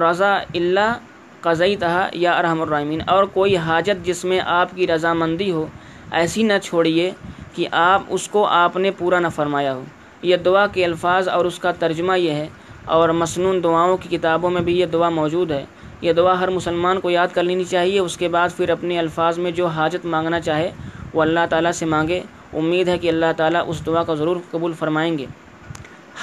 [0.00, 0.92] رضا اللہ
[1.40, 5.66] قزئی تہا یا ارحم الرحمین اور کوئی حاجت جس میں آپ کی رضامندی ہو
[6.10, 7.10] ایسی نہ چھوڑیے
[7.54, 9.82] کہ آپ اس کو آپ نے پورا نہ فرمایا ہو۔
[10.22, 12.48] یہ دعا کے الفاظ اور اس کا ترجمہ یہ ہے
[12.84, 15.64] اور مصنون دعاؤں کی کتابوں میں بھی یہ دعا موجود ہے۔
[16.00, 19.38] یہ دعا ہر مسلمان کو یاد کر لینی چاہیے، اس کے بعد پھر اپنے الفاظ
[19.38, 20.70] میں جو حاجت مانگنا چاہے
[21.14, 24.72] وہ اللہ تعالیٰ سے مانگے۔ امید ہے کہ اللہ تعالیٰ اس دعا کو ضرور قبول
[24.72, 25.26] فرمائیں گے۔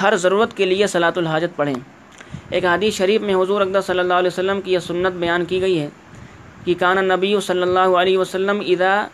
[0.01, 1.75] ہر ضرورت کے لیے صلاۃ الحاجت پڑھیں۔
[2.49, 5.61] ایک حدیث شریف میں حضور اقدہ صلی اللہ علیہ وسلم کی یہ سنت بیان کی
[5.61, 5.89] گئی ہے
[6.65, 9.05] کہ کانا نبی صلی اللہ علیہ وسلم ادا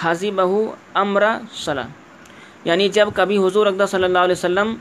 [0.00, 1.24] حاضی بہو امر
[1.54, 1.86] صلاح
[2.64, 4.74] یعنی جب کبھی حضور اقدہ صلی اللہ علیہ وسلم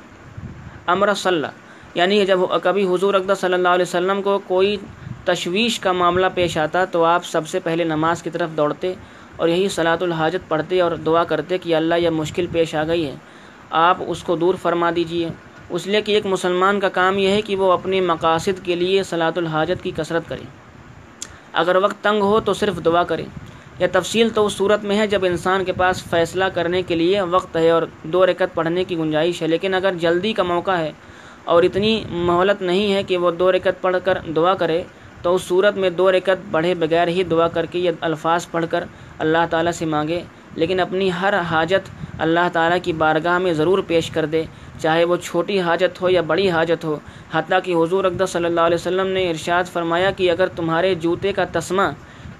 [0.87, 1.49] امر صلاح
[1.93, 4.77] یعنی جب کبھی حضور اقدہ صلی اللہ علیہ وسلم کو کوئی
[5.25, 8.93] تشویش کا معاملہ پیش آتا تو آپ سب سے پہلے نماز کی طرف دوڑتے
[9.35, 13.05] اور یہی صلاۃ الحاجت پڑھتے اور دعا کرتے کہ اللہ یہ مشکل پیش آ گئی
[13.05, 13.15] ہے۔
[13.69, 15.29] آپ اس کو دور فرما دیجیے۔
[15.69, 19.03] اس لیے کہ ایک مسلمان کا کام یہ ہے کہ وہ اپنے مقاصد کے لیے
[19.03, 20.43] صلاۃ الحاجت کی کثرت کرے۔
[21.53, 23.25] اگر وقت تنگ ہو تو صرف دعا کرے۔
[23.81, 27.21] یہ تفصیل تو اس صورت میں ہے جب انسان کے پاس فیصلہ کرنے کے لیے
[27.29, 30.91] وقت ہے اور دو رکت پڑھنے کی گنجائش ہے، لیکن اگر جلدی کا موقع ہے
[31.43, 34.81] اور اتنی مہلت نہیں ہے کہ وہ دو رکت پڑھ کر دعا کرے،
[35.21, 38.65] تو اس صورت میں دو رکت بڑھے بغیر ہی دعا کر کے یہ الفاظ پڑھ
[38.69, 38.83] کر
[39.19, 40.21] اللہ تعالیٰ سے مانگے۔
[40.55, 41.89] لیکن اپنی ہر حاجت
[42.21, 44.43] اللہ تعالیٰ کی بارگاہ میں ضرور پیش کر دے،
[44.81, 46.97] چاہے وہ چھوٹی حاجت ہو یا بڑی حاجت ہو۔
[47.33, 51.33] حتیٰ کہ حضور اقدس صلی اللہ علیہ وسلم نے ارشاد فرمایا کہ اگر تمہارے جوتے
[51.33, 51.89] کا تسمہ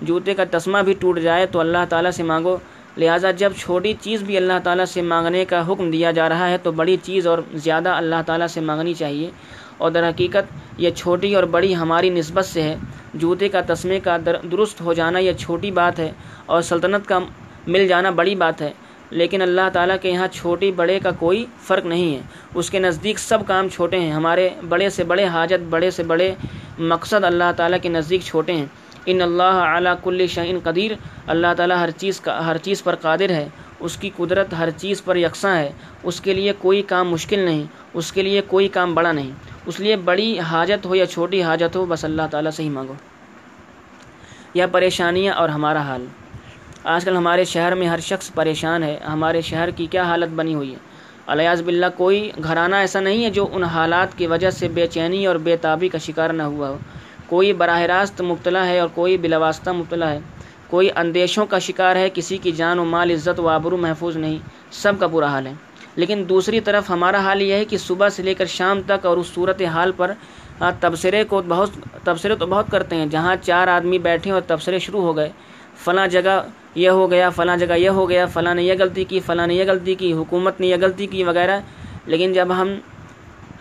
[0.02, 2.58] جوتے کا تسمہ بھی ٹوٹ جائے تو اللہ تعالیٰ سے مانگو۔
[2.98, 6.58] لہٰذا جب چھوٹی چیز بھی اللہ تعالیٰ سے مانگنے کا حکم دیا جا رہا ہے
[6.58, 9.30] تو بڑی چیز اور زیادہ اللہ تعالیٰ سے مانگنی چاہیے۔
[9.78, 12.76] اور در حقیقت یہ چھوٹی اور بڑی ہماری نسبت سے ہے۔
[13.14, 14.18] جوتے کا تسمے کا
[14.52, 16.12] درست ہو جانا یہ چھوٹی بات ہے
[16.46, 17.20] اور سلطنت کا
[17.68, 18.72] مل جانا بڑی بات ہے۔
[19.10, 22.22] لیکن اللہ تعالیٰ کے یہاں چھوٹی بڑے کا کوئی فرق نہیں ہے۔
[22.56, 26.32] اس کے نزدیک سب کام چھوٹے ہیں۔ ہمارے بڑے سے بڑے حاجت، بڑے سے بڑے
[26.80, 28.66] مقصد اللہ تعالیٰ کے نزدیک چھوٹے ہیں۔
[29.06, 30.92] ان اللہ اعلیٰ کل شعین قدیر،
[31.28, 33.50] اللہ تعالیٰ ہر چیز کا ہر چیز پر قادر ہے،
[33.80, 35.72] اس کی قدرت ہر چیز پر یکساں ہے،
[36.04, 39.32] اس کے لیے کوئی کام مشکل نہیں، اس کے لیے کوئی کام بڑا نہیں،
[39.66, 42.94] اس لیے بڑی حاجت ہو یا چھوٹی حاجت ہو، بس اللہ تعالیٰ سے ہی مانگو۔
[44.54, 46.06] یا پریشانیاں اور ہمارا حال۔
[46.84, 50.54] آج کل ہمارے شہر میں ہر شخص پریشان ہے، ہمارے شہر کی کیا حالت بنی
[50.54, 50.78] ہوئی ہے؟
[51.28, 55.26] الیاز باللہ، کوئی گھرانہ ایسا نہیں ہے جو ان حالات کی وجہ سے بے چینی
[55.26, 56.78] اور بے تابی کا شکار نہ ہوا ہو۔
[57.32, 60.20] کوئی براہ راست مبتلا ہے اور کوئی بلا واسطہ مبتلا ہے۔
[60.68, 64.38] کوئی اندیشوں کا شکار ہے، کسی کی جان و مال، عزت و آبرو محفوظ نہیں۔
[64.72, 65.54] سب کا برا حال ہے۔
[65.96, 69.18] لیکن دوسری طرف ہمارا حال یہ ہے کہ صبح سے لے کر شام تک اور
[69.18, 70.12] اس صورت حال پر
[70.80, 71.70] تبصرے کو بہت،
[72.04, 75.30] تبصرے تو بہت کرتے ہیں۔ جہاں چار آدمی بیٹھے اور تبصرے شروع ہو گئے۔
[75.84, 79.20] فلاں جگہ یہ ہو گیا، فلاں جگہ یہ ہو گیا، فلاں نے یہ غلطی کی،
[79.20, 81.60] فلاں نے یہ غلطی کی، حکومت نے یہ غلطی کی وغیرہ۔
[82.06, 82.76] لیکن جب ہم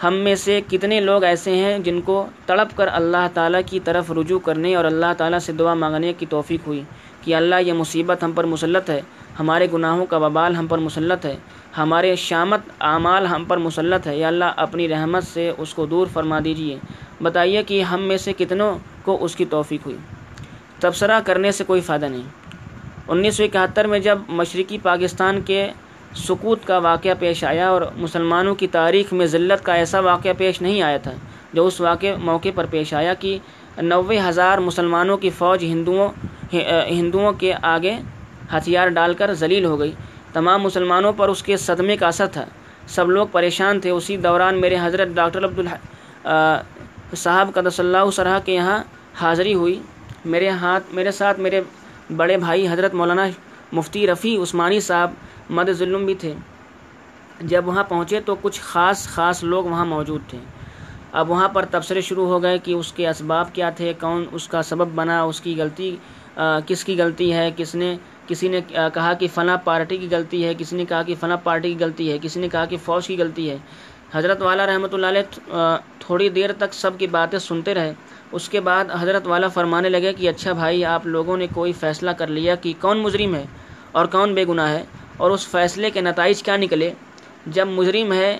[0.05, 4.11] ہم میں سے کتنے لوگ ایسے ہیں جن کو تڑپ کر اللہ تعالیٰ کی طرف
[4.11, 6.82] رجوع کرنے اور اللہ تعالیٰ سے دعا مانگنے کی توفیق ہوئی
[7.22, 9.01] کہ اللہ یہ مصیبت ہم پر مسلط ہے،
[9.40, 11.36] ہمارے گناہوں کا وبال ہم پر مسلط ہے،
[11.78, 16.07] ہمارے شامت اعمال ہم پر مسلط ہے۔ یا اللہ، اپنی رحمت سے اس کو دور
[16.12, 16.78] فرما دیجیے۔
[17.22, 19.96] بتائیے کہ ہم میں سے کتنوں کو اس کی توفیق ہوئی۔
[20.80, 22.22] تبصرہ کرنے سے کوئی فائدہ نہیں۔
[23.09, 25.70] انیس سو اکہتر میں جب مشرقی پاکستان کے
[26.17, 30.61] سکوت کا واقعہ پیش آیا اور مسلمانوں کی تاریخ میں ذلت کا ایسا واقعہ پیش
[30.63, 31.13] نہیں آیا تھا،
[31.53, 33.39] جو اس واقع موقع پر پیش آیا کہ
[33.83, 36.55] نوے ہزار مسلمانوں کی فوج ہندوؤں
[36.91, 37.95] ہندوؤں کے آگے
[38.55, 39.93] ہتھیار ڈال کر ذلیل ہو گئی۔
[40.33, 42.45] تمام مسلمانوں پر اس کے صدمے کا اثر تھا۔
[42.89, 45.61] سب لوگ پریشان تھے۔ اسی دوران میرے حضرت ڈاکٹر عبد
[47.17, 48.83] صاحب کا اللہ سرح کے یہاں
[49.21, 49.81] حاضری ہوئی۔
[50.25, 51.61] میرے ہاتھ، میرے ساتھ میرے
[52.17, 53.27] بڑے بھائی حضرت مولانا
[53.73, 55.11] مفتی رفیع عثمانی صاحب
[55.57, 56.32] مد ظلم بھی تھے۔
[57.42, 60.38] جب وہاں پہنچے تو کچھ خاص خاص لوگ وہاں موجود تھے۔
[61.12, 64.48] اب وہاں پر تبصرے شروع ہو گئے کہ اس کے اسباب کیا تھے، کون اس
[64.48, 65.94] کا سبب بنا، اس کی غلطی
[66.66, 67.94] کس کی غلطی ہے، کس نے،
[68.26, 68.61] کسی نے
[68.94, 72.11] کہا کہ فلاں پارٹی کی غلطی ہے، کسی نے کہا کہ فلاں پارٹی کی غلطی
[72.12, 73.57] ہے، کسی نے کہا کہ فوج کی غلطی ہے۔
[74.12, 75.57] حضرت والا رحمۃ اللہ علیہ
[75.98, 77.92] تھوڑی دیر تک سب کی باتیں سنتے رہے۔
[78.32, 82.11] اس کے بعد حضرت والا فرمانے لگے کہ اچھا بھائی، آپ لوگوں نے کوئی فیصلہ
[82.18, 83.44] کر لیا کہ کون مجرم ہے
[83.92, 84.82] اور کون بے گناہ ہے۔
[85.21, 86.91] اور اس فیصلے کے نتائج کیا نکلے؟
[87.47, 88.39] جب مجرم ہے،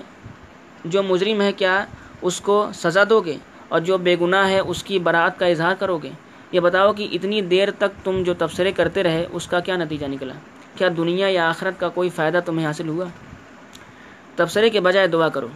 [0.85, 1.85] جو مجرم ہے کیا
[2.23, 3.37] اس کو سزا دو گے؟
[3.69, 6.11] اور جو بے گناہ ہے، اس کی برات کا اظہار کرو گے؟
[6.53, 10.07] یہ بتاؤ کہ اتنی دیر تک تم جو تبصرے کرتے رہے، اس کا کیا نتیجہ
[10.07, 10.35] نکلا؟
[10.77, 13.05] کیا دنیا یا آخرت کا کوئی فائدہ تمہیں حاصل ہوا؟
[14.37, 15.49] تبصرے کے بجائے دعا کرو۔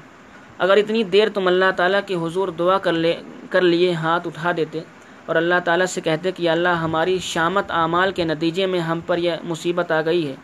[0.58, 3.14] اگر اتنی دیر تم اللہ تعالیٰ کے حضور دعا کر لے،
[3.50, 4.80] کر لیے ہاتھ اٹھا دیتے
[5.26, 9.18] اور اللہ تعالیٰ سے کہتے کہ اللہ ہماری شامت اعمال کے نتیجے میں ہم پر
[9.18, 10.34] یہ مصیبت آ گئی ہے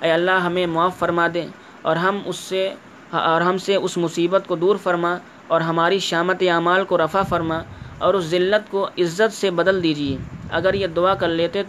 [0.00, 1.46] اے اللہ ہمیں معاف فرما دے
[1.82, 2.74] اور ہم اس سے
[3.10, 7.58] اور ہم سے اس مصیبت کو دور فرما اور ہماری شامت اعمال کو رفع فرما
[7.98, 10.16] اور اس ذلت کو عزت سے بدل دیجیے۔
[10.50, 11.62] اگر یہ دعا کر لیتے،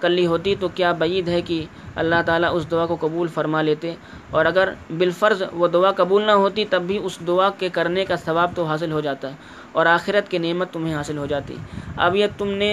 [0.00, 1.64] کر لی ہوتی تو کیا بعید ہے کہ
[1.96, 3.94] اللہ تعالیٰ اس دعا کو قبول فرما لیتے؟
[4.30, 8.16] اور اگر بالفرض وہ دعا قبول نہ ہوتی تب بھی اس دعا کے کرنے کا
[8.16, 9.30] ثواب تو حاصل ہو جاتا
[9.72, 11.56] اور آخرت کی نعمت تمہیں حاصل ہو جاتی۔
[11.96, 12.72] اب یہ تم نے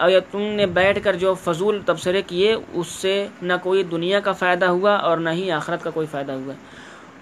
[0.00, 4.20] اب یہ تم نے بیٹھ کر جو فضول تبصرے کیے، اس سے نہ کوئی دنیا
[4.20, 6.54] کا فائدہ ہوا اور نہ ہی آخرت کا کوئی فائدہ ہوا۔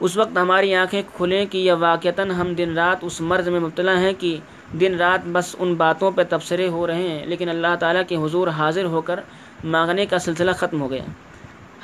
[0.00, 3.98] اس وقت ہماری آنکھیں کھلیں کہ یہ واقعتاً ہم دن رات اس مرض میں مبتلا
[4.00, 4.36] ہیں کہ
[4.80, 8.48] دن رات بس ان باتوں پہ تبصرے ہو رہے ہیں، لیکن اللہ تعالیٰ کے حضور
[8.58, 9.20] حاضر ہو کر
[9.64, 11.04] مانگنے کا سلسلہ ختم ہو گیا۔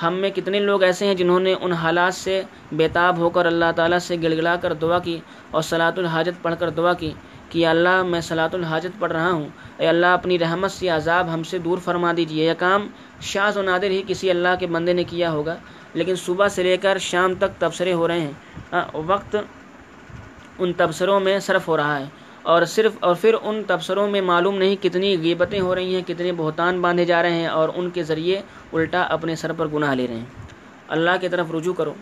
[0.03, 2.41] ہم میں کتنے لوگ ایسے ہیں جنہوں نے ان حالات سے
[2.73, 5.19] بیتاب ہو کر اللہ تعالیٰ سے گڑگڑا کر دعا کی
[5.51, 7.13] اور صلاۃ الحاجت پڑھ کر دعا کی۔
[7.55, 11.43] کہ اللہ میں صلاۃ الحاجت پڑھ رہا ہوں۔ اے اللہ، اپنی رحمت سے عذاب ہم
[11.43, 12.89] سے دور فرما دیجیے۔ یہ کام
[13.21, 15.57] شاز و نادر ہی کسی اللہ کے بندے نے کیا ہوگا۔
[15.95, 18.33] لیکن صبح سے لے کر شام تک تبصرے ہو رہے ہیں۔
[18.95, 19.37] وقت
[20.59, 22.05] ان تبصروں میں صرف ہو رہا ہے۔
[22.43, 26.33] اور صرف اور پھر ان تبصروں میں معلوم نہیں کتنی غیبتیں ہو رہی ہیں، کتنے
[26.33, 28.41] بہتان باندھے جا رہے ہیں اور ان کے ذریعے
[28.73, 30.25] الٹا اپنے سر پر گناہ لے رہے ہیں۔
[30.89, 31.95] اللہ کی طرف رجوع کرو۔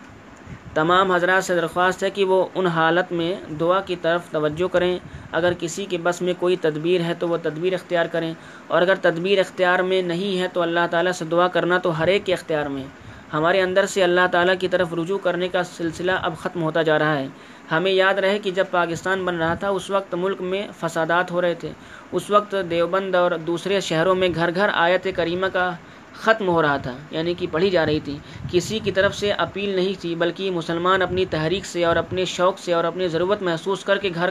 [0.74, 4.98] تمام حضرات سے درخواست ہے کہ وہ ان حالت میں دعا کی طرف توجہ کریں۔
[5.32, 8.34] اگر کسی کے بس میں کوئی تدبیر ہے تو وہ تدبیر اختیار کریں۔
[8.66, 12.06] اور اگر تدبیر اختیار میں نہیں ہے تو اللہ تعالیٰ سے دعا کرنا تو ہر
[12.06, 12.84] ایک کے اختیار میں۔
[13.32, 16.98] ہمارے اندر سے اللہ تعالیٰ کی طرف رجوع کرنے کا سلسلہ اب ختم ہوتا جا
[16.98, 17.26] رہا ہے۔
[17.70, 21.40] ہمیں یاد رہے کہ جب پاکستان بن رہا تھا، اس وقت ملک میں فسادات ہو
[21.40, 21.72] رہے تھے۔
[22.12, 25.72] اس وقت دیوبند اور دوسرے شہروں میں گھر گھر آیت کریمہ کا
[26.14, 28.16] ختم ہو رہا تھا یعنی کہ پڑھی جا رہی تھی۔
[28.50, 32.58] کسی کی طرف سے اپیل نہیں تھی، بلکہ مسلمان اپنی تحریک سے اور اپنے شوق
[32.58, 34.30] سے اور اپنی ضرورت محسوس کر کے گھر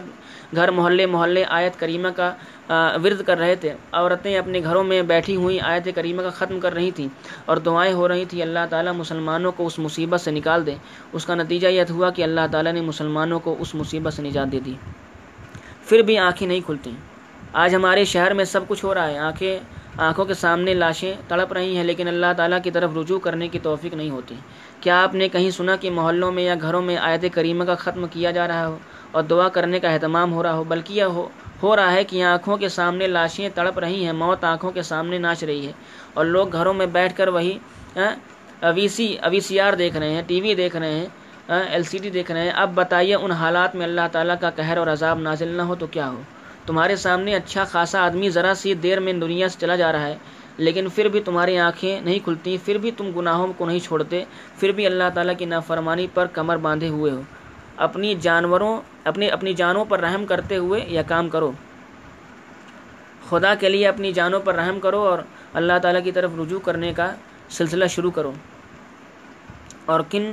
[0.55, 2.33] گھر محلے محلے آیت کریمہ کا
[3.03, 6.73] ورد کر رہے تھے۔ عورتیں اپنے گھروں میں بیٹھی ہوئی آیت کریمہ کا ختم کر
[6.73, 7.07] رہی تھیں
[7.45, 10.75] اور دعائیں ہو رہی تھیں، اللہ تعالیٰ مسلمانوں کو اس مصیبت سے نکال دے۔
[11.13, 14.51] اس کا نتیجہ یہ ہوا کہ اللہ تعالیٰ نے مسلمانوں کو اس مصیبت سے نجات
[14.51, 14.73] دے دی۔
[15.87, 16.91] پھر بھی آنکھیں نہیں کھلتی
[17.53, 19.59] آج ہمارے شہر میں سب کچھ ہو رہا ہے۔ آنکھیں
[19.97, 23.59] آنکھوں کے سامنے لاشیں تڑپ رہی ہیں، لیکن اللہ تعالیٰ کی طرف رجوع کرنے کی
[23.59, 24.35] توفیق نہیں ہوتی۔
[24.81, 28.05] کیا آپ نے کہیں سنا کہ محلوں میں یا گھروں میں آیت کریمہ کا ختم
[28.11, 28.77] کیا جا رہا ہو
[29.11, 31.27] اور دعا کرنے کا اہتمام ہو رہا ہو؟ بلکہ یہ ہو
[31.63, 35.17] ہو رہا ہے کہ آنکھوں کے سامنے لاشیں تڑپ رہی ہیں، موت آنکھوں کے سامنے
[35.17, 35.71] ناچ رہی ہے
[36.13, 37.57] اور لوگ گھروں میں بیٹھ کر وہی
[38.75, 41.07] وی سی وی سی آر دیکھ رہے ہیں، ٹی وی دیکھ رہے ہیں
[41.47, 44.77] ایل سی ڈی دیکھ رہے ہیں۔ اب بتائیے، ان حالات میں اللہ تعالیٰ کا قہر
[44.77, 46.21] اور عذاب نازل نہ ہو تو کیا ہو؟
[46.65, 50.17] تمہارے سامنے اچھا خاصا آدمی ذرا سی دیر میں دنیا سے چلا جا رہا ہے،
[50.57, 54.23] لیکن پھر بھی تمہاری آنکھیں نہیں کھلتی، پھر بھی تم گناہوں کو نہیں چھوڑتے،
[54.59, 57.21] پھر بھی اللہ تعالیٰ کی نافرمانی پر کمر باندھے ہوئے ہو۔
[57.77, 61.51] اپنی جانوروں اپنی اپنی جانوں پر رحم کرتے ہوئے یہ کام کرو۔
[63.29, 65.19] خدا کے لیے اپنی جانوں پر رحم کرو اور
[65.53, 67.11] اللہ تعالیٰ کی طرف رجوع کرنے کا
[67.49, 68.31] سلسلہ شروع کرو۔
[69.85, 70.31] اور کن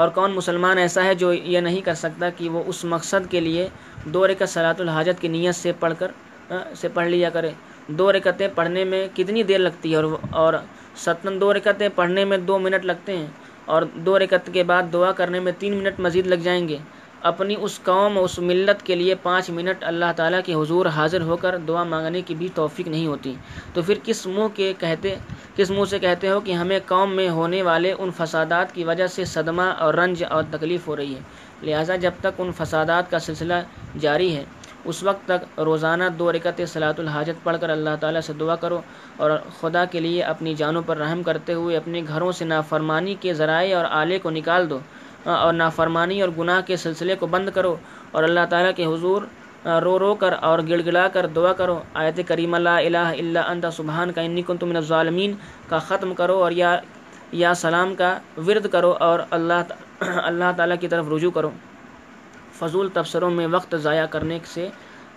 [0.00, 3.40] اور کون مسلمان ایسا ہے جو یہ نہیں کر سکتا کہ وہ اس مقصد کے
[3.40, 3.68] لیے
[4.04, 6.10] دو رکعت صلاۃ الحاجت کی نیت سے پڑھ کر
[6.80, 7.50] سے پڑھ لیا کرے۔
[7.98, 10.04] دو رکعتیں پڑھنے میں کتنی دیر لگتی ہے اور
[10.42, 10.54] اور
[10.96, 13.26] ستن دو رکعتیں پڑھنے میں دو منٹ لگتے ہیں
[13.64, 16.78] اور دو رکعت کے بعد دعا کرنے میں تین منٹ مزید لگ جائیں گے۔
[17.22, 21.36] اپنی اس قوم اس ملت کے لیے پانچ منٹ اللہ تعالیٰ کے حضور حاضر ہو
[21.36, 23.34] کر دعا مانگنے کی بھی توفیق نہیں ہوتی۔
[23.74, 25.14] تو پھر کس منہ کے کہتے،
[25.56, 29.06] کس منہ سے کہتے ہو کہ ہمیں قوم میں ہونے والے ان فسادات کی وجہ
[29.06, 31.20] سے صدمہ اور رنج اور تکلیف ہو رہی ہے؟
[31.62, 33.54] لہٰذا جب تک ان فسادات کا سلسلہ
[34.00, 34.44] جاری ہے،
[34.84, 38.80] اس وقت تک روزانہ دو رکت صلاۃ الحاجت پڑھ کر اللہ تعالیٰ سے دعا کرو
[39.16, 43.34] اور خدا کے لیے اپنی جانوں پر رحم کرتے ہوئے اپنے گھروں سے نافرمانی کے
[43.34, 44.78] ذرائع اور آلے کو نکال دو۔
[45.24, 47.76] اور نافرمانی اور گناہ کے سلسلے کو بند کرو
[48.10, 49.22] اور اللہ تعالیٰ کے حضور
[49.64, 53.66] رو رو کر اور گڑ گڑا کر دعا کرو۔ آیت کریم اللہ الہ اللہ انت،
[53.72, 55.34] سبحان کا انی کن من الظالمین،
[55.68, 56.80] کا ختم کرو اور یا
[57.32, 59.62] یا سلام کا ورد کرو اور اللہ
[60.00, 61.50] اللہ تعالیٰ کی طرف رجوع کرو۔
[62.58, 64.68] فضول تبصروں میں وقت ضائع کرنے سے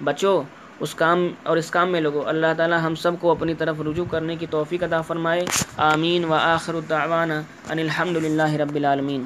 [0.04, 0.42] بچو،
[0.80, 4.06] اس کام اور اس کام میں لگو۔ اللہ تعالیٰ ہم سب کو اپنی طرف رجوع
[4.12, 5.46] کرنے کی توفیق عطا فرمائے۔
[5.78, 9.24] آمین۔ و آخر الدعوانا ان الحمد للہ رب العالمین۔